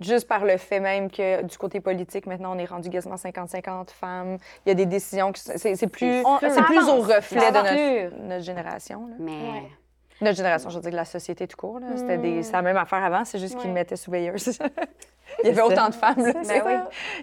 [0.00, 3.90] juste par le fait même que du côté politique, maintenant, on est rendu quasiment 50-50
[3.90, 4.36] femmes.
[4.64, 5.40] Il y a des décisions qui...
[5.42, 7.56] C'est c'est plus, On- plus au reflet de
[8.10, 9.06] notre, notre génération.
[9.08, 9.14] là.
[9.18, 9.70] Mais Ouais.
[10.20, 11.78] Notre génération, je veux dire, de la société tout court.
[11.80, 11.86] là.
[11.96, 14.58] C'était des- c'est la même affaire avant, c'est juste qu'ils me mettaient sous veilleuse.
[15.44, 16.16] Il y avait autant de femmes.
[16.24, 16.78] là, vrai.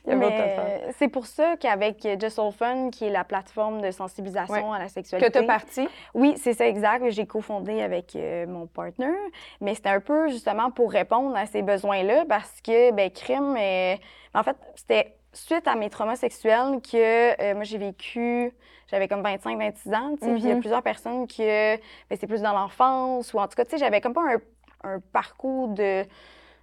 [0.06, 0.94] Il y avait autant de femmes.
[0.98, 4.86] C'est pour ça qu'avec Just All Fun, qui est la plateforme de sensibilisation à la
[4.86, 5.32] Que sexualité.
[5.32, 5.90] tu as parti.
[6.14, 7.10] Oui, c'est ça, exact.
[7.10, 9.12] J'ai cofondé avec euh, mon partner.
[9.60, 13.96] Mais c'était un peu justement pour répondre à ces besoins-là parce que, ben, crime, euh,
[14.36, 18.52] en fait, c'était suite à mes traumas sexuels que euh, moi, j'ai vécu.
[18.88, 20.60] J'avais comme 25-26 ans, tu sais, puis il y a Mhm.
[20.60, 24.00] plusieurs personnes que ben, c'est plus dans l'enfance ou en tout cas, tu sais, j'avais
[24.02, 26.06] comme pas un, un parcours de,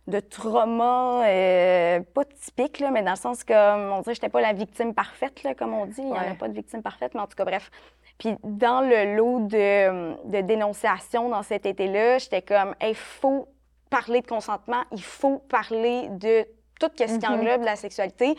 [0.06, 4.40] de trauma, euh, pas typique, là, mais dans le sens comme, on dirait, j'étais pas
[4.40, 6.00] la victime parfaite, là, comme on dit.
[6.00, 7.70] Il n'y en a pas de victime parfaite, mais en tout cas, bref.
[8.18, 13.48] Puis dans le lot de, de dénonciation dans cet été-là, j'étais comme, il faut
[13.90, 16.46] parler de consentement, il faut parler de
[16.90, 17.34] tout ce qui Mhm.
[17.40, 18.34] englobe la sexualité.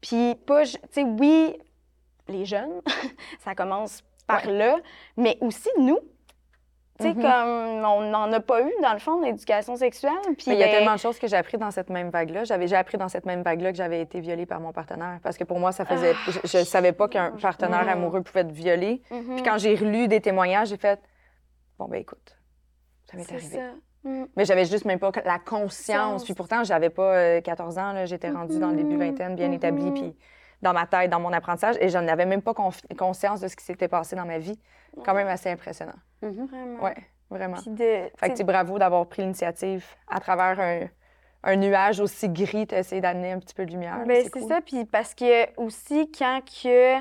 [0.00, 1.56] Puis pas, tu sais, oui,
[2.28, 2.80] les jeunes,
[3.40, 4.76] ça commence par là,
[5.16, 5.98] mais aussi nous.
[7.00, 7.22] Tu sais, Mhm.
[7.22, 10.12] comme on n'en a pas eu, dans le fond, d'éducation sexuelle.
[10.36, 12.42] Puis il y a ben, tellement de choses que j'ai appris dans cette même vague-là.
[12.42, 15.20] J'avais, j'ai appris dans cette même vague-là que j'avais été violée par mon partenaire.
[15.22, 16.14] Parce que pour moi, ça faisait.
[16.26, 17.88] Ah, je, je savais pas qu'un partenaire Mhm.
[17.88, 19.00] amoureux pouvait violer.
[19.12, 21.00] mhm, Puis quand j'ai relu des témoignages, j'ai fait
[21.78, 22.36] Bon, ben écoute,
[23.08, 23.56] ça m'est c'est arrivé.
[23.58, 23.70] ça.
[24.04, 24.24] Mm.
[24.36, 26.24] Mais j'avais juste même pas la conscience.
[26.24, 27.92] Puis pourtant, j'avais pas euh, 14 ans.
[27.92, 28.06] là.
[28.06, 29.00] J'étais rendue dans le début Mhm.
[29.00, 29.86] vingtaine, bien établie.
[29.90, 29.94] Mhm.
[29.94, 30.16] Puis
[30.62, 31.76] dans ma tête, dans mon apprentissage.
[31.80, 32.54] Et je n'avais même pas
[32.96, 34.58] conscience de ce qui s'était passé dans ma vie.
[35.04, 35.92] Quand même assez impressionnant.
[36.22, 36.46] Mhm.
[36.46, 36.82] Vraiment.
[36.82, 36.96] Ouais,
[37.30, 37.56] vraiment.
[37.66, 40.80] De, Fait que, tu bravo d'avoir pris l'initiative à travers un,
[41.44, 44.04] un nuage aussi gris, tu d'amener un petit peu de lumière.
[44.06, 44.48] ben, c'est cool.
[44.48, 44.60] ça.
[44.60, 46.96] Puis parce que aussi, quand que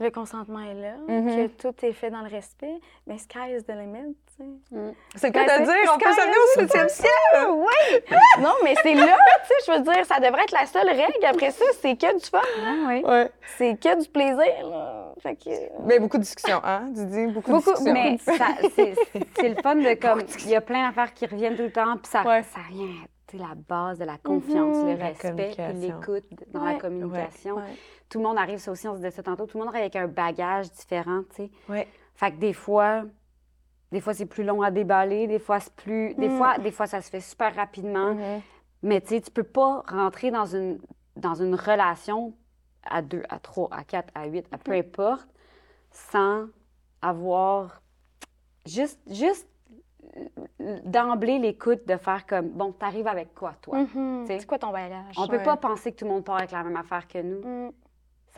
[0.00, 1.26] le consentement est là, Mhm.
[1.36, 2.74] que tout est fait dans le respect,
[3.06, 4.94] mais sky is the limit, tu sais.
[5.16, 7.10] C'est le cas Ben, de c'est- dire, on peut s'amener au septième ciel!
[7.48, 8.00] Oui!
[8.40, 11.24] non, mais c'est là, tu sais, je veux dire, ça devrait être la seule règle.
[11.26, 13.02] Après ça, c'est que du fun, Ah oui.
[13.04, 13.30] Ouais.
[13.56, 15.12] c'est que du plaisir, là.
[15.20, 15.50] Fait que...
[15.84, 17.26] Mais beaucoup de discussions, hein, Didi?
[17.32, 17.92] Beaucoup, Beaucoup, de discussions.
[17.92, 18.18] Mais
[18.76, 18.94] c'est
[19.36, 20.22] c'est le fun de comme.
[20.44, 22.42] Il y a plein d'affaires qui reviennent tout le temps, puis ça, Ouais.
[22.44, 22.60] ça
[23.30, 24.96] sais, la base de la confiance, Mhm.
[24.96, 26.74] le respect, l'écoute dans Ouais.
[26.74, 27.56] la communication.
[27.56, 27.62] Ouais.
[28.08, 29.82] Tout le monde arrive, ça aussi, on se disait ça tantôt, tout le monde arrive
[29.82, 31.50] avec un bagage différent, tu sais.
[31.68, 31.86] Ouais.
[32.14, 33.02] Fait que des fois,
[33.92, 36.14] des fois c'est plus long à déballer, des fois c'est plus.
[36.14, 36.36] Des, Mm.
[36.38, 38.14] fois, des fois, ça se fait super rapidement.
[38.14, 38.40] Mhm.
[38.82, 40.78] Mais tu sais, tu peux pas rentrer dans une,
[41.16, 42.32] dans une relation
[42.84, 45.28] à deux, à trois, à quatre, à huit, à peu importe,
[45.90, 46.46] sans
[47.02, 47.82] avoir
[48.66, 49.48] juste, juste
[50.84, 53.78] d'emblée l'écoute de faire comme, bon, t'arrives avec quoi, toi?
[53.78, 54.24] Mhm.
[54.24, 54.38] T'sais.
[54.40, 55.14] C'est quoi ton bagage?
[55.18, 57.40] On peut pas penser que tout le monde part avec la même affaire que nous.
[57.68, 57.72] Mm.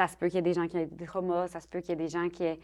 [0.00, 1.80] Ça se peut qu'il y ait des gens qui aient des traumas, ça se peut
[1.80, 2.58] qu'il y ait des gens qui aient,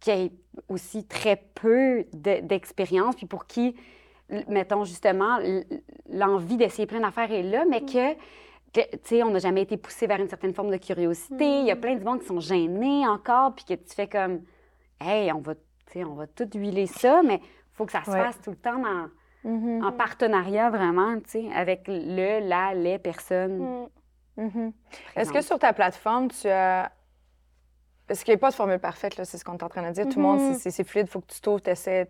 [0.00, 0.32] qui aient
[0.70, 3.76] aussi très peu de- d'expérience, puis pour qui,
[4.48, 5.36] mettons justement,
[6.08, 8.14] l'envie d'essayer plein d'affaires est là, mais que,
[8.72, 11.60] que, tu sais, on n'a jamais été poussé vers une certaine forme de curiosité.
[11.60, 14.40] Il y a plein de monde qui sont gênés encore, puis que tu fais comme,
[15.02, 15.52] hey, on va,
[15.96, 18.22] on va tout huiler ça, mais il faut que ça se Ouais.
[18.24, 19.10] fasse tout le temps dans-
[19.50, 19.84] Mhm.
[19.84, 23.86] en partenariat vraiment, tu sais, avec le, la, les personnes.
[24.36, 24.44] Mm.
[24.44, 24.72] Mhm.
[25.16, 26.90] Est-ce que sur ta plateforme, tu as.
[28.06, 29.82] Parce qu'il n'y a pas de formule parfaite, là, c'est ce qu'on est en train
[29.82, 30.04] de dire.
[30.08, 30.54] Tout le monde, Mhm.
[30.58, 32.06] c'est- fluide, il faut que tu t'ouvres, tu essaies.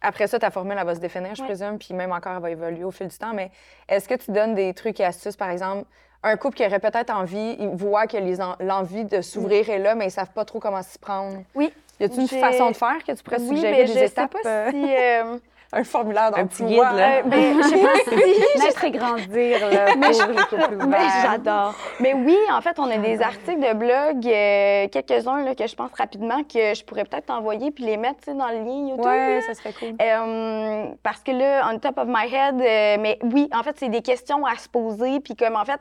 [0.00, 1.48] Après ça, ta formule, elle va se définir, je Ouais.
[1.48, 3.34] présume, puis même encore, elle va évoluer au fil du temps.
[3.34, 3.50] Mais
[3.88, 5.84] est-ce que tu donnes des trucs et astuces, par exemple,
[6.22, 9.94] un couple qui aurait peut-être envie, il voit que en- l'envie de s'ouvrir est là,
[9.96, 11.42] mais ils ne savent pas trop comment s'y prendre?
[11.54, 11.72] Oui.
[12.00, 14.04] Y a-t-il une façon de faire que tu pourrais Oui, suggérer mais des je sais
[14.06, 14.32] étapes?
[14.32, 14.96] pas euh, si...
[14.96, 15.38] euh,
[15.72, 16.88] un formulaire Un petit d'emploi?
[16.90, 17.18] guide, là.
[17.18, 18.86] euh, ben, je sais pas si...
[18.86, 20.36] Et grandir là, pour les
[20.68, 21.74] couples Mais j'adore.
[22.00, 25.74] Mais oui, en fait, on a des articles de blog, euh, quelques-uns là, que je
[25.76, 29.04] pense rapidement que je pourrais peut-être envoyer puis les mettre dans le lien YouTube.
[29.04, 29.42] Ouais, là.
[29.42, 29.94] ça serait cool.
[30.00, 33.88] Euh, parce que là, on top of my head, euh, mais oui, en fait, c'est
[33.90, 35.20] des questions à se poser.
[35.20, 35.80] Puis comme, en fait,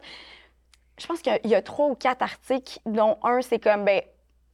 [1.00, 3.60] je pense qu'il y a- il y a trois ou quatre articles, dont un, c'est
[3.60, 4.02] comme, ben,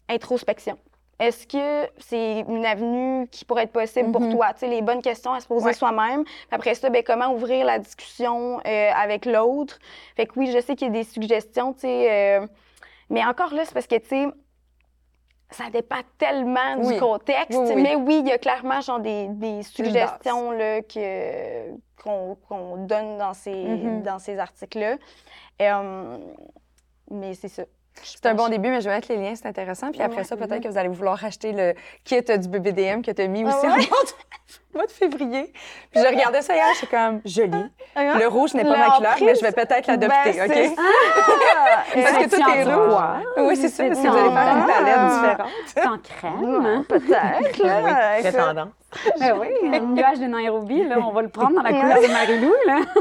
[0.10, 0.78] introspection.
[1.20, 4.34] Est-ce que c'est une avenue qui pourrait être possible pour Mhm.
[4.34, 4.54] toi?
[4.54, 5.74] Tu sais, les bonnes questions à se poser Ouais.
[5.74, 6.24] soi-même.
[6.52, 9.78] Après ça, ben, comment ouvrir la discussion euh, avec l'autre?
[10.16, 12.12] Fait que oui, je sais qu'il y a des suggestions, tu sais.
[12.42, 12.48] euh,
[13.10, 14.26] mais encore là, c'est parce que, tu sais,
[15.52, 16.96] ça dépend tellement Oui.
[16.96, 17.60] du contexte.
[17.60, 17.82] Oui, oui.
[17.84, 21.70] Mais oui, il y a clairement genre des, suggestions là, que,
[22.04, 24.02] qu'on, qu'on donne dans ces, Mhm.
[24.02, 24.96] dans ces articles-là.
[25.62, 26.18] Euh,
[27.12, 27.64] mais c'est ça.
[28.02, 29.92] C'est un bon début, mais je vais mettre les liens, c'est intéressant.
[29.92, 30.24] Puis après Ouais.
[30.24, 31.74] ça, peut-être que vous allez vouloir acheter le
[32.04, 33.88] kit du BBDM que tu as mis aussi Ah en ouais?
[33.90, 35.54] mois de, mois de février.
[35.92, 37.64] Puis je regardais ça hier, j'étais comme joli.
[37.96, 38.18] Hein?
[38.20, 40.54] Le rouge n'est pas ma couleur, mais je vais peut-être l'adopter, ben, OK?
[40.54, 40.82] c'est ça.
[41.94, 43.48] Parce que tout est rouge.
[43.48, 43.84] Oui, c'est ça.
[43.88, 44.68] C'est Si vous allez faire une Ah.
[44.68, 45.52] palette différente.
[45.68, 46.84] C'est en crème.
[46.90, 47.82] Peut-être, là.
[47.84, 48.36] Oui, Écoute.
[48.40, 48.70] tendance.
[49.20, 52.08] Ben oui, un nuage de Nairobi, là, on va le prendre dans la couleur de
[52.08, 52.54] Marilou.
[52.68, 52.80] Là.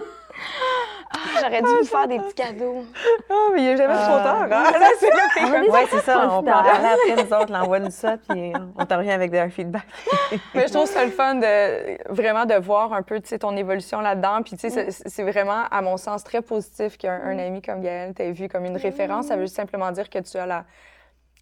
[1.41, 2.85] J'aurais dû vous faire des petits cadeaux.
[3.31, 4.23] Ah, mais il n'y a jamais trop Ah.
[4.23, 4.43] tard.
[4.43, 4.49] Hein?
[4.79, 6.29] Là, c'est là, t'es comme- Oui, c'est ça.
[6.31, 9.35] On peut en parler après, nous autres, l'envoi de ça, puis on t'en revient avec
[9.35, 9.83] un feedback.
[10.55, 13.57] Mais je trouve ça le fun de vraiment de voir un peu tu sais, ton
[13.57, 14.43] évolution là-dedans.
[14.43, 17.81] Puis tu sais, c'est- c'est vraiment, à mon sens, très positif qu'un un ami comme
[17.83, 19.27] Gaël t'ait vu comme une référence.
[19.27, 20.65] Ça veut simplement dire que tu as la,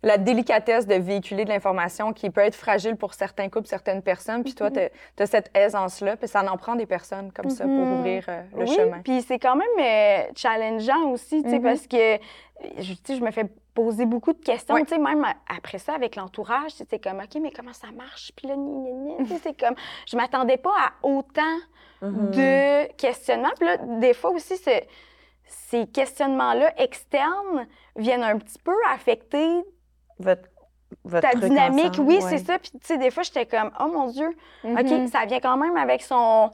[0.02, 4.42] la délicatesse de véhiculer de l'information qui peut être fragile pour certains couples, certaines personnes.
[4.42, 4.78] Puis toi, tu
[5.22, 6.16] as, cette aisance-là.
[6.16, 7.98] Puis ça en prend des personnes comme ça pour Mhm.
[7.98, 9.00] ouvrir euh, le oui, chemin.
[9.02, 11.62] Puis c'est quand même euh, challengeant aussi, tu sais, Mhm.
[11.62, 12.18] parce que
[12.78, 13.44] je, je me fais
[13.74, 14.82] poser beaucoup de questions, Ouais.
[14.84, 18.32] tu sais, même après ça avec l'entourage, c'est comme, OK, mais comment ça marche?
[18.36, 18.54] Puis là,
[19.42, 19.74] c'est comme,
[20.10, 21.56] je m'attendais pas à autant
[22.02, 23.50] de questionnements.
[23.58, 24.70] Puis là, des fois aussi, ce-
[25.46, 29.62] ces questionnements-là externes viennent un petit peu affecter
[30.20, 30.42] Votre,
[31.04, 31.92] votre ta dynamique.
[31.92, 32.30] ensemble, oui, ouais.
[32.30, 32.58] c'est ça.
[32.58, 34.78] Puis, tu sais, des fois, j'étais comme, oh mon Dieu, Mhm.
[34.78, 36.50] OK, ça vient quand même avec son,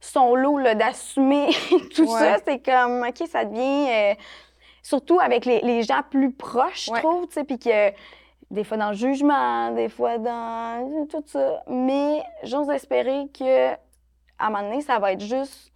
[0.00, 1.50] son lot d'assumer
[1.94, 2.18] tout Ouais.
[2.18, 2.36] ça.
[2.44, 3.88] C'est comme, OK, ça devient.
[3.90, 4.14] euh,
[4.82, 6.98] surtout avec les, les gens plus proches, je Ouais.
[7.00, 7.92] trouve, tu sais, puis que
[8.50, 11.62] des fois dans le jugement, des fois dans tout ça.
[11.68, 13.76] Mais j'ose espérer que à
[14.40, 15.70] un moment donné, ça va être juste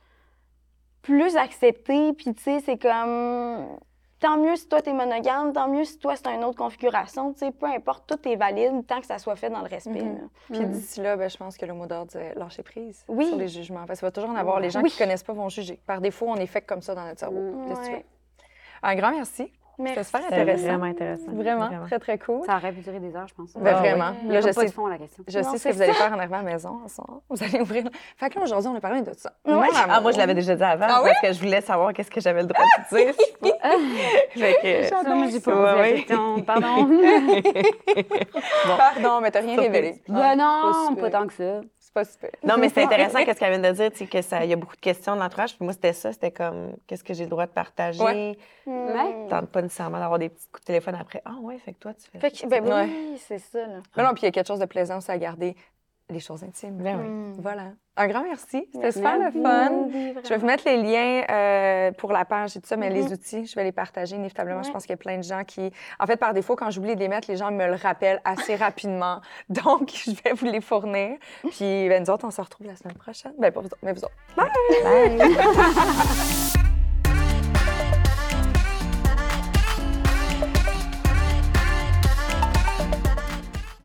[1.02, 2.12] plus accepté.
[2.14, 3.78] Puis, tu sais, c'est comme.
[4.26, 7.32] Tant mieux si toi, t'es monogame, tant mieux si toi, c'est une autre configuration.
[7.32, 10.02] Tu sais, peu importe, tout est valide tant que ça soit fait dans le respect.
[10.02, 10.28] Mhm.
[10.50, 13.28] Puis d'ici là, ben, je pense que le mot d'ordre, c'est lâcher prise Oui.
[13.28, 13.86] sur les jugements.
[13.86, 14.58] Parce qu'il va toujours en avoir.
[14.58, 14.90] Les gens Oui.
[14.90, 15.78] qui ne connaissent pas vont juger.
[15.86, 17.38] Par défaut, on est fait comme ça dans notre cerveau.
[17.38, 17.70] Mm.
[17.70, 18.04] Ouais.
[18.82, 19.52] Un grand merci.
[19.78, 20.66] C'était super C'était intéressant.
[20.66, 21.32] vraiment intéressant.
[21.32, 22.44] Vraiment, très, très cool.
[22.46, 23.52] Ça aurait pu durer des heures, je pense.
[23.54, 24.12] Ben, Ah, vraiment.
[24.26, 25.22] Là, je pas sais, de fond à la question.
[25.28, 26.78] je Non, sais ce que vous allez faire en arrivant à la maison.
[27.28, 27.84] Vous allez ouvrir.
[28.16, 29.32] Fait que là, aujourd'hui, on a parlé de ça.
[29.44, 29.52] Ouais.
[29.54, 31.10] Mon Ah, moi, je l'avais déjà dit avant Ah oui?
[31.10, 33.14] parce que je voulais savoir qu'est-ce que j'avais le droit de dire.
[34.34, 35.94] fait que, Ça, moi, j'ai pas posé ouais.
[35.94, 36.42] question.
[36.46, 36.88] Pardon.
[38.76, 40.02] Pardon, mais t'as rien révélé.
[40.08, 41.60] ben non, pas tant que ça.
[42.04, 42.30] C'est pas super.
[42.44, 44.56] Non, mais c'est intéressant qu'est-ce qu'elle vient de dire, sais, que ça, il y a
[44.56, 45.56] beaucoup de questions de l'entourage.
[45.56, 48.02] Puis moi, c'était ça, c'était comme, qu'est-ce que j'ai le droit de partager?
[48.02, 48.36] Ouais.
[48.66, 49.28] Ouais.
[49.28, 51.22] Tente pas nécessairement d'avoir des petits coups de téléphone après.
[51.24, 52.18] Ah ouais, fait que toi, tu fais.
[52.18, 53.66] Fait que, ben oui, c'est ça.
[53.66, 53.80] Là.
[53.96, 55.56] Mais non, puis il y a quelque chose de plaisant aussi à garder
[56.08, 56.76] les choses intimes.
[56.78, 57.08] Ben oui.
[57.08, 57.34] Mm.
[57.40, 57.62] Voilà.
[57.98, 58.68] Un grand merci.
[58.74, 59.70] C'était super le fun.
[59.88, 62.90] Oui, Je vais vous mettre les liens euh, pour la page et tout ça, mais
[62.90, 63.12] les Mhm.
[63.12, 64.62] outils, je vais les partager inévitablement.
[64.62, 65.72] Je pense qu'il y a plein de gens qui...
[65.98, 68.54] En fait, par défaut, quand j'oublie de les mettre, les gens me le rappellent assez
[68.66, 69.20] rapidement.
[69.48, 71.16] Donc, je vais vous les fournir.
[71.50, 73.32] Puis, ben, nous autres, on se retrouve la semaine prochaine.
[73.38, 74.14] Ben, pas vous autres, mais vous autres.
[74.36, 74.52] Bye.